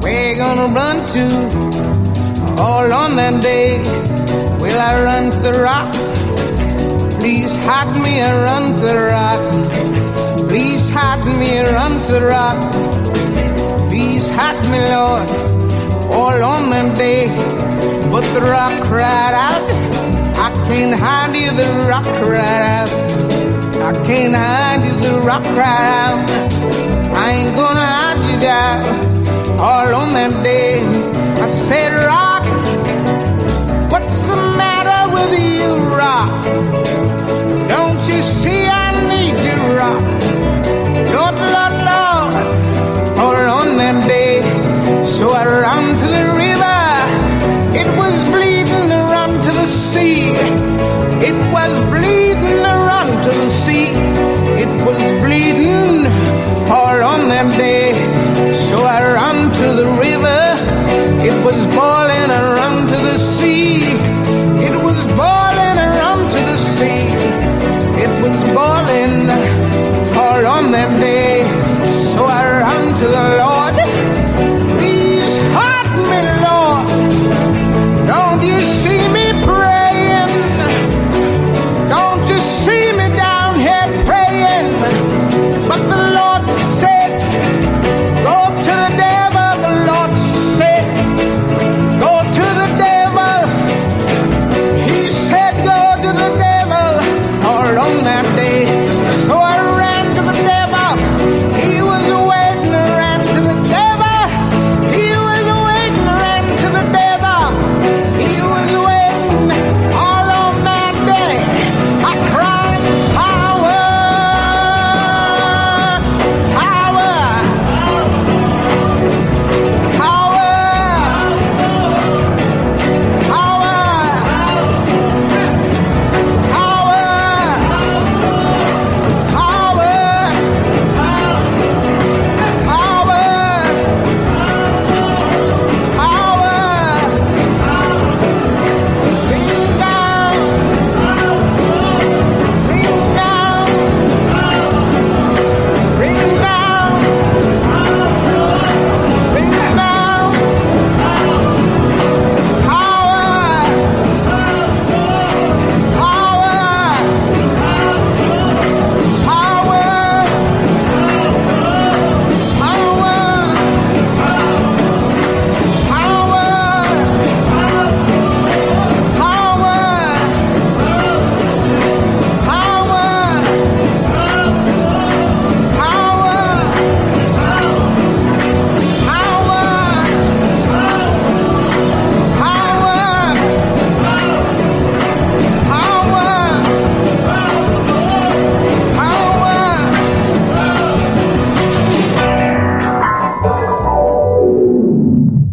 Where 0.03 0.33
you 0.33 0.39
gonna 0.43 0.75
run 0.75 1.07
to? 1.15 2.61
All 2.61 2.93
on 2.93 3.15
that 3.15 3.41
day, 3.41 3.79
will 4.59 4.77
I 4.77 5.05
run 5.05 5.31
to 5.31 5.39
the 5.39 5.57
rock? 5.63 5.87
Please 7.21 7.55
hide 7.65 7.95
me 8.03 8.19
and 8.19 8.43
run 8.43 8.75
to 8.75 8.87
the 8.89 8.97
rock. 9.13 10.00
Please 10.51 10.89
hide 10.89 11.25
me 11.39 11.61
run 11.61 11.93
to 12.07 12.13
the 12.15 12.27
rock. 12.27 12.59
Please 13.89 14.29
hide 14.29 14.61
me, 14.73 14.81
Lord, 14.91 15.31
all 16.13 16.43
on 16.43 16.71
that 16.71 16.99
day. 16.99 17.29
But 18.11 18.25
the 18.35 18.41
rock 18.41 18.75
cried 18.83 19.35
out, 19.49 19.63
I 20.35 20.51
can't 20.67 20.99
hide 20.99 21.37
you, 21.37 21.53
the 21.53 21.87
rock 21.89 22.03
cried 22.27 22.65
out. 22.67 22.91
I 23.79 23.93
can't 24.05 24.35
hide 24.35 24.83
you, 24.85 24.95
the 25.01 25.23
rock 25.25 25.45
cried 25.55 25.87
out. 26.03 26.29
I 27.15 27.31
ain't 27.31 27.55
gonna 27.55 27.87
hide 27.95 28.21
you 28.29 28.41
down 28.41 28.83
all 29.57 29.95
on 29.95 30.13
that 30.15 30.43
day. 30.43 30.83
I 31.41 31.47
said, 31.47 31.93
Rock, 32.11 32.45
what's 33.93 34.25
the 34.25 34.35
matter 34.59 35.15
with 35.15 35.33
you, 35.39 35.79
Rock? 35.95 36.43
Don't 37.69 38.03
you 38.11 38.21
see 38.21 38.67
I 38.67 38.91
need 39.09 39.39
you, 39.47 39.77
Rock? 39.79 40.20
Lord, 41.21 41.35
Lord, 41.35 41.70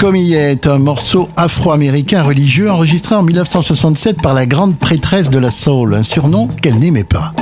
comme 0.08 0.16
est 0.16 0.68
un 0.68 0.78
morceau 0.78 1.28
afro-américain 1.36 2.24
religieux 2.24 2.72
enregistré 2.72 3.14
en 3.14 3.24
1967 3.24 4.22
par 4.22 4.34
la 4.34 4.46
grande 4.46 4.78
prêtresse 4.78 5.30
de 5.30 5.38
la 5.38 5.52
soul, 5.52 5.94
un 5.94 6.04
surnom 6.04 6.48
qu'elle 6.48 6.80
n'aimait 6.80 7.04
pas. 7.04 7.34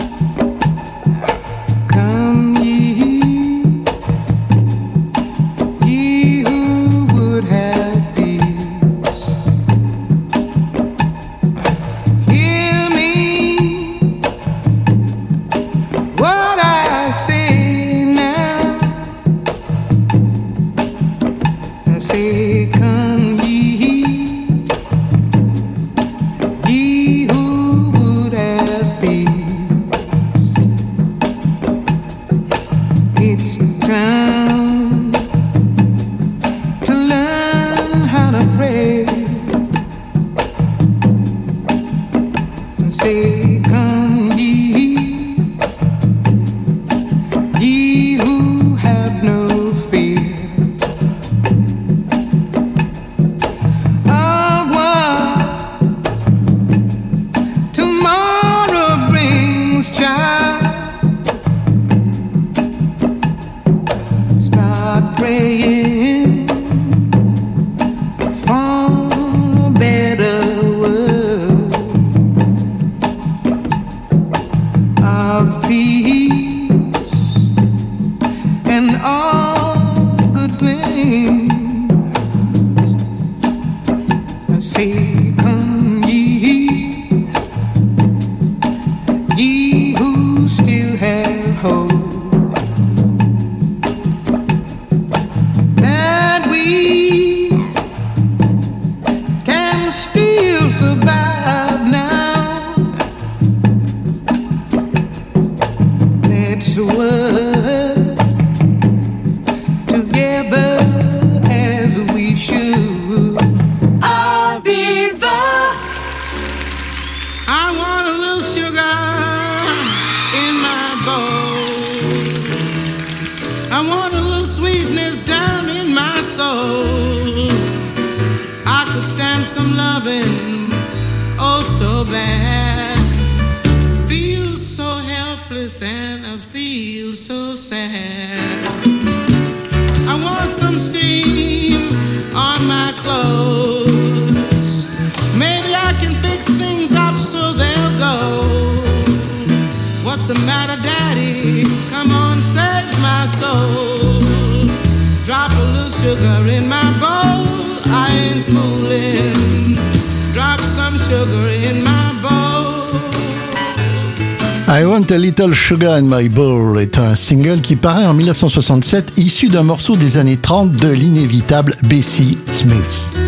Little 164.78 165.54
Sugar 165.54 165.94
in 165.94 166.02
My 166.02 166.28
Bowl 166.28 166.78
est 166.82 166.98
un 166.98 167.16
single 167.16 167.62
qui 167.62 167.78
paraît 167.78 168.06
en 168.06 168.14
1967, 168.14 169.14
issu 169.16 169.48
d'un 169.48 169.64
morceau 169.64 169.96
des 169.96 170.18
années 170.18 170.36
30 170.36 170.74
de 170.74 170.90
l'inévitable 170.90 171.78
Bessie 171.88 172.40
Smith. 172.52 173.25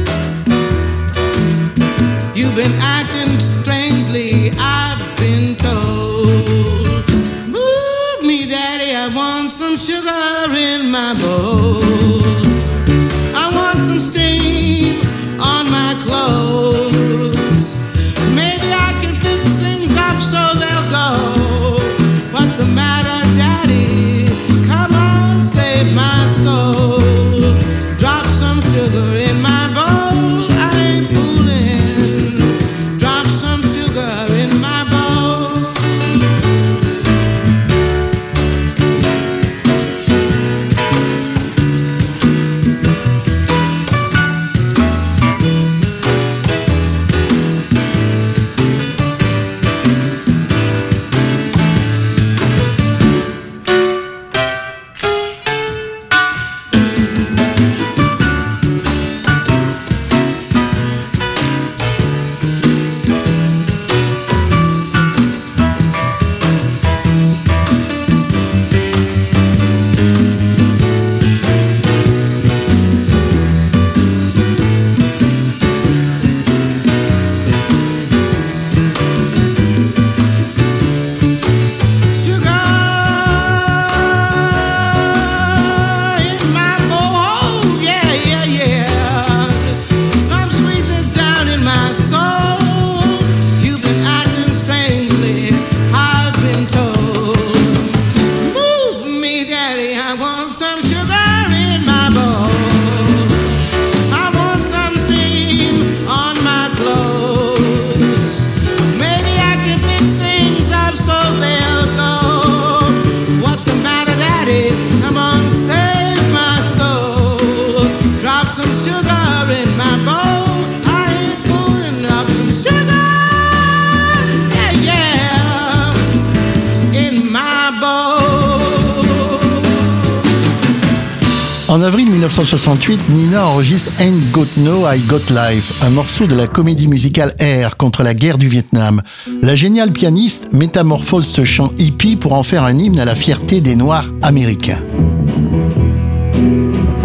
1968, 132.58 133.10
Nina 133.10 133.46
enregistre 133.46 133.92
Ain't 134.00 134.32
Got 134.32 134.48
No, 134.58 134.92
I 134.92 135.00
Got 135.02 135.30
Life, 135.30 135.72
un 135.84 135.92
morceau 135.92 136.26
de 136.26 136.34
la 136.34 136.48
comédie 136.48 136.88
musicale 136.88 137.36
Air 137.38 137.78
contre 137.78 138.02
la 138.02 138.16
guerre 138.16 138.40
du 138.40 138.48
Vietnam. 138.48 139.04
La 139.44 139.56
géniale 139.56 139.92
pianiste 139.92 140.50
métamorphose 140.54 141.28
ce 141.28 141.46
chant 141.46 141.70
hippie 141.78 142.16
pour 142.16 142.34
en 142.34 142.42
faire 142.42 142.64
un 142.64 142.76
hymne 142.76 142.98
à 143.00 143.06
la 143.06 143.14
fierté 143.14 143.62
des 143.62 143.76
Noirs 143.76 144.10
américains. 144.24 144.82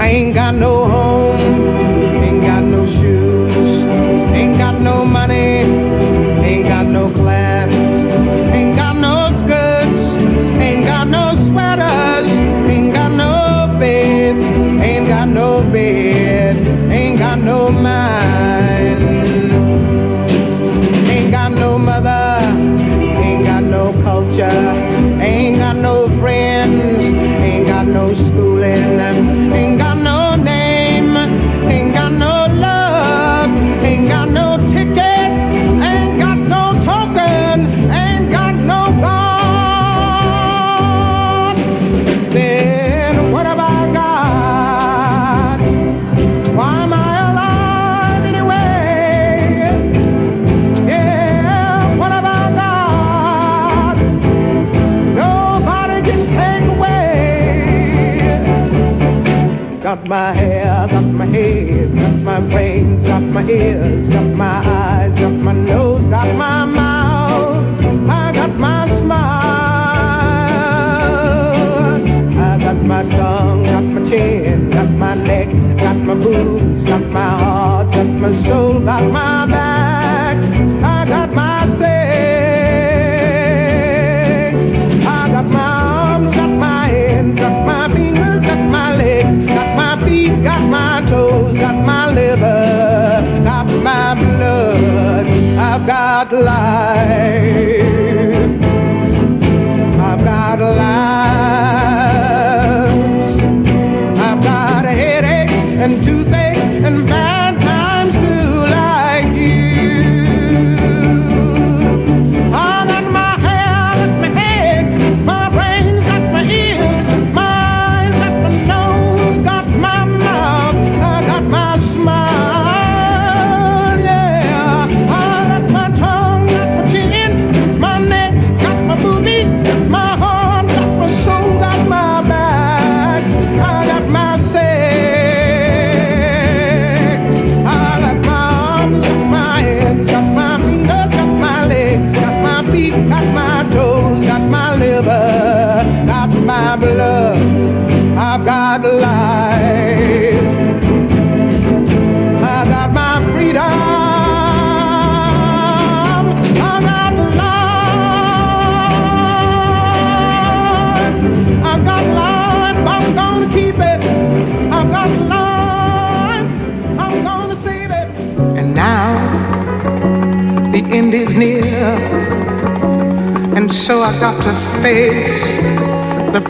Ain't 0.01 0.33
got 0.33 0.53
no 0.53 0.85
home, 0.85 1.23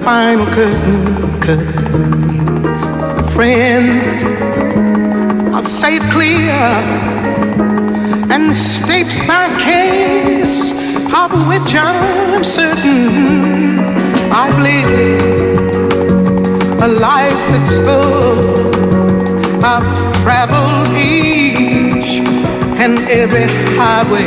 final 0.02 0.46
curtain, 0.46 1.40
curtain. 1.40 3.28
Friends, 3.28 4.24
I'll 5.54 5.62
say 5.62 5.96
it 5.96 6.02
clear 6.10 6.50
and 8.32 8.56
state 8.56 9.12
my 9.28 9.46
case, 9.60 10.72
of 11.14 11.30
which 11.46 11.74
I'm 11.76 12.42
certain. 12.42 13.78
I've 14.32 14.58
lived 14.58 15.22
a 16.82 16.88
life 16.88 17.42
that's 17.52 17.76
full. 17.78 18.72
I've 19.64 19.86
traveled 20.22 20.88
each 20.98 22.20
and 22.82 22.98
every 23.08 23.46
highway 23.76 24.26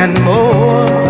and 0.00 0.18
more 0.24 1.09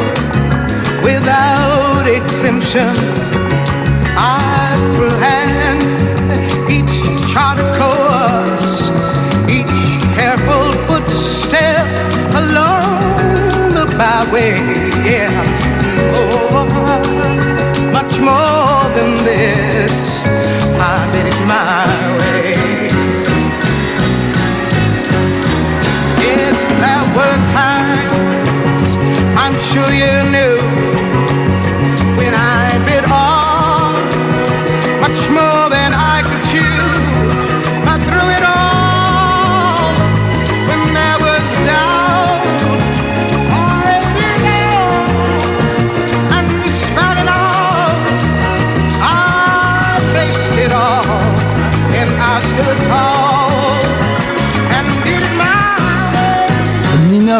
without 1.03 2.07
exemption. 2.07 2.93
I 4.15 4.75
will 4.97 5.17
hand 5.17 5.81
each 6.69 6.95
charter 7.31 7.69
course, 7.79 8.89
each 9.49 10.01
careful 10.15 10.71
footstep 10.87 11.85
along 12.35 13.73
the 13.77 13.85
byway. 13.97 14.55
Yeah, 15.03 15.31
oh, 16.15 16.65
much 17.91 18.19
more 18.19 18.83
than 18.95 19.11
this. 19.25 19.70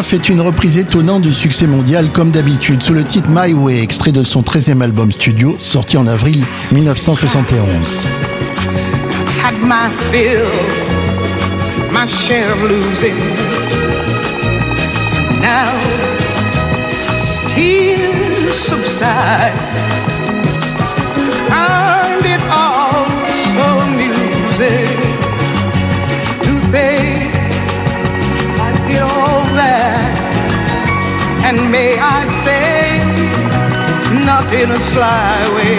Fait 0.02 0.28
une 0.28 0.42
reprise 0.42 0.76
étonnante 0.76 1.22
du 1.22 1.32
succès 1.32 1.66
mondial 1.66 2.10
comme 2.12 2.30
d'habitude 2.30 2.82
sous 2.82 2.92
le 2.92 3.02
titre 3.02 3.28
My 3.30 3.54
Way, 3.54 3.82
extrait 3.82 4.12
de 4.12 4.22
son 4.22 4.42
13e 4.42 4.82
album 4.82 5.10
studio 5.10 5.56
sorti 5.58 5.96
en 5.96 6.06
avril 6.06 6.44
1971. 6.70 8.08
Had 9.42 9.54
my 9.62 9.88
fill, 10.10 10.46
my 11.90 12.06
share 12.06 12.52
of 12.52 12.62
losing. 12.62 13.14
Now, 15.40 15.72
tears 17.48 18.52
subside. 18.52 20.01
In 34.54 34.70
a 34.70 34.78
sly 34.78 35.48
way. 35.54 35.78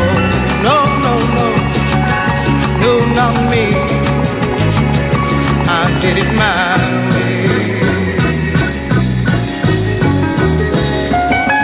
Oh, 0.00 0.16
no, 0.66 0.76
no, 1.04 1.14
no, 1.36 1.46
no, 2.82 2.92
not 3.14 3.34
me. 3.50 3.64
I 5.68 5.84
did 6.00 6.16
it 6.24 6.30
my 6.40 6.76
way. 7.12 7.44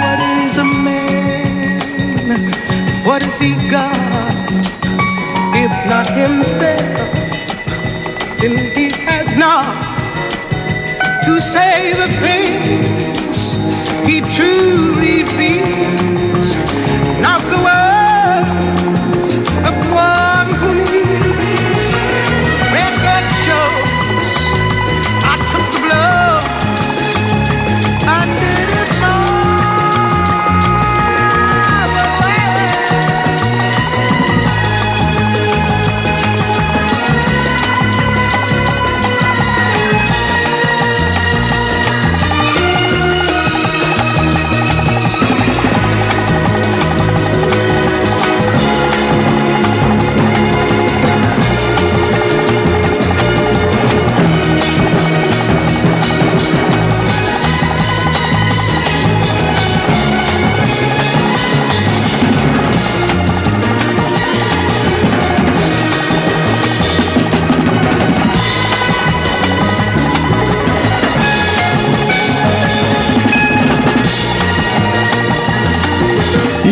What 0.03 0.21
is 0.45 0.59
a 0.59 0.65
man? 0.65 2.41
What 3.07 3.23
has 3.23 3.39
he 3.39 3.55
got? 3.71 3.97
If 5.63 5.73
not 5.89 6.07
himself, 6.09 6.97
then 8.39 8.55
he 8.75 8.91
has 9.07 9.35
not 9.37 9.65
to 11.25 11.41
say 11.41 11.95
the 11.95 12.09
things 12.21 13.53
he 14.07 14.21
truly 14.37 14.90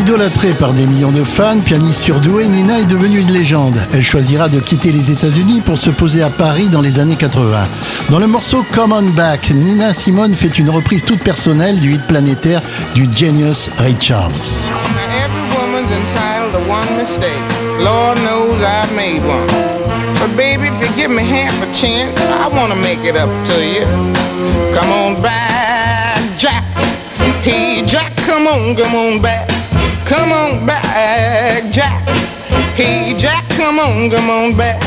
Idolâtrée 0.09 0.55
par 0.55 0.73
des 0.73 0.87
millions 0.87 1.11
de 1.13 1.23
fans, 1.23 1.61
pianiste 1.61 2.01
surdouée, 2.01 2.49
Nina 2.49 2.79
est 2.79 2.87
devenue 2.87 3.19
une 3.19 3.31
légende. 3.31 3.77
Elle 3.93 4.03
choisira 4.03 4.49
de 4.49 4.59
quitter 4.59 4.91
les 4.91 5.11
États-Unis 5.11 5.61
pour 5.61 5.77
se 5.77 5.91
poser 5.91 6.23
à 6.23 6.31
Paris 6.31 6.71
dans 6.71 6.81
les 6.81 6.99
années 6.99 7.15
80. 7.15 7.69
Dans 8.09 8.19
le 8.19 8.27
morceau 8.27 8.65
Come 8.73 8.93
On 8.93 9.03
Back, 9.03 9.51
Nina 9.51 9.93
Simone 9.93 10.35
fait 10.35 10.59
une 10.59 10.71
reprise 10.71 11.05
toute 11.05 11.23
personnelle 11.23 11.79
du 11.79 11.93
hit 11.93 12.03
planétaire 12.07 12.63
du 12.95 13.07
Genius 13.13 13.69
Ray 13.77 13.97
Charles. 14.01 14.33
Come 30.09 30.33
on 30.33 30.65
back, 30.65 31.71
Jack. 31.71 32.03
Hey, 32.75 33.15
Jack, 33.19 33.47
come 33.51 33.79
on, 33.79 34.09
come 34.09 34.31
on 34.31 34.57
back. 34.57 34.83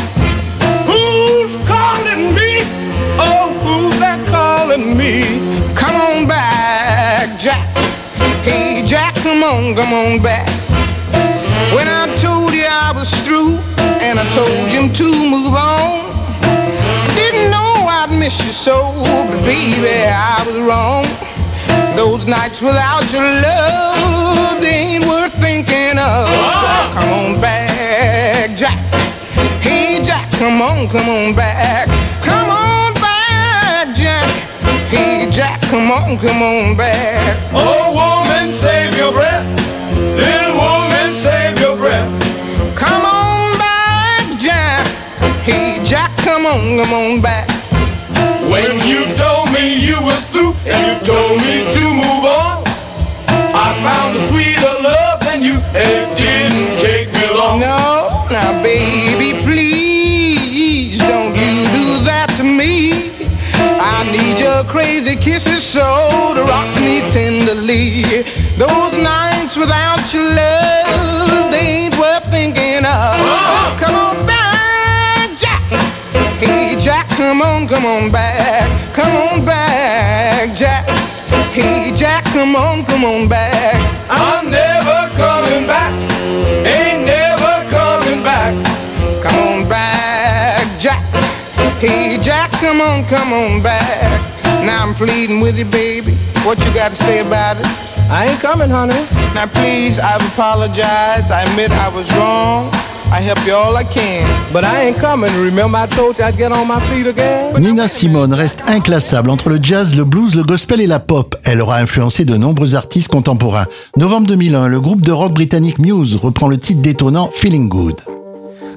Who's 0.89 1.55
calling 1.67 2.34
me? 2.34 2.65
Oh, 3.22 3.53
who's 3.61 3.99
that 3.99 4.17
calling 4.30 4.97
me? 4.97 5.22
Come 5.76 5.95
on 5.95 6.28
back, 6.28 7.39
Jack. 7.39 7.69
Hey, 8.41 8.84
Jack, 8.84 9.13
come 9.17 9.43
on, 9.43 9.76
come 9.76 9.93
on 9.93 10.24
back. 10.24 10.49
When 11.72 11.88
I 11.88 12.09
told 12.17 12.51
you 12.55 12.65
I 12.65 12.91
was 12.91 13.13
through, 13.22 13.59
and 14.01 14.17
I 14.19 14.26
told 14.34 14.72
you 14.74 14.89
to 14.89 15.07
move 15.30 15.53
on, 15.53 16.01
I 16.41 17.13
didn't 17.15 17.51
know 17.51 17.86
I'd 17.86 18.09
miss 18.09 18.43
you 18.43 18.51
so, 18.51 18.91
but 19.30 19.39
baby, 19.45 20.01
I 20.09 20.43
was 20.47 20.57
wrong. 20.65 21.05
Those 21.95 22.26
nights 22.26 22.59
without 22.59 23.05
your 23.13 23.22
love, 23.22 24.61
ain't 25.02 25.10
worth 25.10 25.34
thinking 25.34 25.97
of. 25.97 26.28
So 26.30 26.93
come 26.93 27.10
on 27.10 27.41
back, 27.41 28.58
Jack. 28.58 28.78
Hey, 29.62 30.04
Jack, 30.04 30.32
come 30.32 30.62
on, 30.62 30.88
come 30.88 31.10
on 31.10 31.36
back. 31.36 31.88
Come 32.24 32.49
on 32.49 32.93
back, 32.95 33.95
Jack. 33.95 34.30
Hey, 34.89 35.30
Jack, 35.32 35.62
come 35.62 35.91
on, 35.91 36.18
come 36.18 36.41
on 36.41 36.76
back. 36.78 37.38
Oh, 37.54 37.91
woman, 37.93 38.54
save 38.54 38.95
your 38.97 39.12
breath. 39.12 39.45
Little 39.95 40.56
woman, 40.56 41.14
save 41.14 41.60
your 41.60 41.78
breath. 41.78 42.10
Come 42.76 43.06
on 43.06 43.58
back, 43.58 44.39
Jack. 44.39 44.88
Hey, 45.43 45.84
Jack, 45.84 46.16
come 46.18 46.45
on, 46.45 46.78
come 46.78 46.93
on 46.93 47.22
back. 47.22 47.49
When 48.52 48.86
you 48.86 49.06
told 49.16 49.52
me 49.52 49.76
you 49.80 50.02
was 50.02 50.26
through 50.26 50.54
and 50.66 50.99
you 50.99 51.06
told 51.08 51.38
me 51.38 51.72
to 51.74 51.91
now, 58.42 58.64
baby, 58.64 59.42
please 59.44 60.98
don't 60.98 61.36
you 61.36 61.54
do 61.78 62.04
that 62.06 62.34
to 62.38 62.44
me. 62.44 63.12
I 63.80 64.10
need 64.12 64.39
your 64.39 64.64
crazy 64.66 65.16
kisses 65.16 65.64
so 65.64 66.34
to 66.36 66.44
rock 66.44 66.70
me 66.82 67.02
tenderly. 67.12 68.24
Those 68.58 68.94
nights 69.02 69.58
without 69.58 70.14
your 70.14 70.24
love, 70.24 71.52
they 71.52 71.86
ain't 71.86 71.98
worth 71.98 72.26
thinking 72.30 72.86
of. 72.86 73.14
Uh-huh. 73.18 73.80
Come 73.80 73.96
on 73.96 74.26
back, 74.26 75.30
Jack. 75.39 75.62
Hey, 76.39 76.80
Jack, 76.82 77.08
come 77.10 77.42
on, 77.42 77.68
come 77.68 77.86
on 77.86 78.12
back. 78.12 78.68
Come 78.94 79.16
on 79.16 79.46
back, 79.46 80.56
Jack. 80.56 80.86
Hey, 81.54 81.94
Jack, 81.96 82.24
come 82.26 82.56
on, 82.56 82.86
come 82.86 83.06
on 83.06 83.28
back. 83.28 83.76
I'm 84.10 84.50
never 84.50 84.70
Jack, 92.24 92.51
come 92.51 92.82
on, 92.82 93.03
come 93.05 93.34
on 93.34 93.61
back. 93.63 94.22
Now 94.65 94.86
I'm 94.86 94.93
pleading 94.93 95.39
with 95.41 95.57
you, 95.57 95.65
baby. 95.65 96.13
What 96.45 96.59
you 96.65 96.74
got 96.74 96.89
to 96.91 96.95
say 96.95 97.19
about 97.19 97.57
it? 97.57 97.65
I 98.09 98.28
ain't 98.28 98.41
coming, 98.41 98.69
honey. 98.69 99.01
Now, 99.34 99.47
please, 99.47 99.97
I've 99.99 100.22
apologized. 100.34 101.32
I 101.32 101.43
admit 101.49 101.72
I 101.72 101.89
was 101.89 102.09
wrong. 102.17 102.69
I 103.11 103.19
help 103.19 103.45
you 103.45 103.53
all 103.53 103.76
I 103.76 103.84
can. 103.84 104.26
But 104.53 104.63
I 104.63 104.84
ain't 104.86 104.97
coming. 104.97 105.32
Remember 105.43 105.78
I 105.78 105.88
told 105.88 106.17
you 106.17 106.24
I'd 106.24 106.38
get 106.38 106.51
on 106.51 106.67
my 106.67 106.80
feet 106.88 107.07
again? 107.07 107.53
Nina 107.59 107.88
Simone 107.88 108.34
reste 108.34 108.63
inclassable 108.67 109.30
entre 109.30 109.49
le 109.49 109.59
jazz, 109.61 109.95
le 109.97 110.05
blues, 110.05 110.36
le 110.36 110.43
gospel 110.43 110.80
et 110.80 110.88
la 110.88 110.99
pop. 110.99 111.36
Elle 111.43 111.59
aura 111.61 111.78
influencé 111.78 112.24
de 112.24 112.38
nombreux 112.38 112.76
artistes 112.76 113.09
contemporains. 113.09 113.65
Novembre 113.97 114.28
2001, 114.28 114.67
le 114.67 114.80
groupe 114.80 115.01
de 115.01 115.11
rock 115.11 115.34
britannique 115.34 115.80
Muse 115.80 116.15
reprend 116.15 116.47
le 116.47 116.57
titre 116.57 116.82
détonnant 116.82 117.30
Feeling 117.34 117.67
Good. 117.67 118.01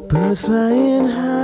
Birds 0.09 0.41
flying 0.41 1.07
high, 1.07 1.44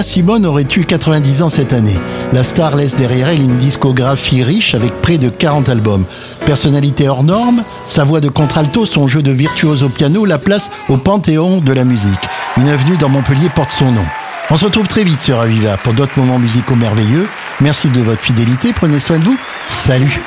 Nina 0.00 0.12
Simone 0.14 0.46
aurait 0.46 0.66
eu 0.76 0.86
90 0.86 1.42
ans 1.42 1.50
cette 1.50 1.74
année. 1.74 1.98
La 2.32 2.42
star 2.42 2.74
laisse 2.74 2.96
derrière 2.96 3.28
elle 3.28 3.42
une 3.42 3.58
discographie 3.58 4.42
riche 4.42 4.74
avec 4.74 4.98
près 5.02 5.18
de 5.18 5.28
40 5.28 5.68
albums. 5.68 6.06
Personnalité 6.46 7.06
hors 7.06 7.22
norme, 7.22 7.64
sa 7.84 8.02
voix 8.04 8.20
de 8.20 8.30
contralto, 8.30 8.86
son 8.86 9.06
jeu 9.06 9.20
de 9.20 9.30
virtuose 9.30 9.82
au 9.82 9.90
piano 9.90 10.24
la 10.24 10.38
place 10.38 10.70
au 10.88 10.96
panthéon 10.96 11.58
de 11.58 11.72
la 11.74 11.84
musique. 11.84 12.30
Une 12.56 12.70
avenue 12.70 12.96
dans 12.96 13.10
Montpellier 13.10 13.50
porte 13.54 13.72
son 13.72 13.92
nom. 13.92 14.04
On 14.50 14.56
se 14.56 14.64
retrouve 14.64 14.88
très 14.88 15.04
vite 15.04 15.20
sur 15.20 15.38
Aviva 15.38 15.76
pour 15.76 15.92
d'autres 15.92 16.18
moments 16.18 16.38
musicaux 16.38 16.76
merveilleux. 16.76 17.28
Merci 17.60 17.90
de 17.90 18.00
votre 18.00 18.22
fidélité, 18.22 18.72
prenez 18.72 19.00
soin 19.00 19.18
de 19.18 19.24
vous. 19.24 19.36
Salut 19.68 20.18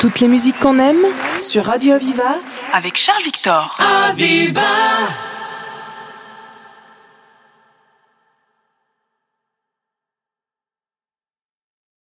Toutes 0.00 0.20
les 0.20 0.28
musiques 0.28 0.60
qu'on 0.60 0.78
aime 0.78 1.06
sur 1.38 1.64
Radio 1.64 1.94
Aviva 1.94 2.34
avec 2.74 2.98
Charles 2.98 3.22
Victor. 3.24 3.78
Aviva 4.10 4.60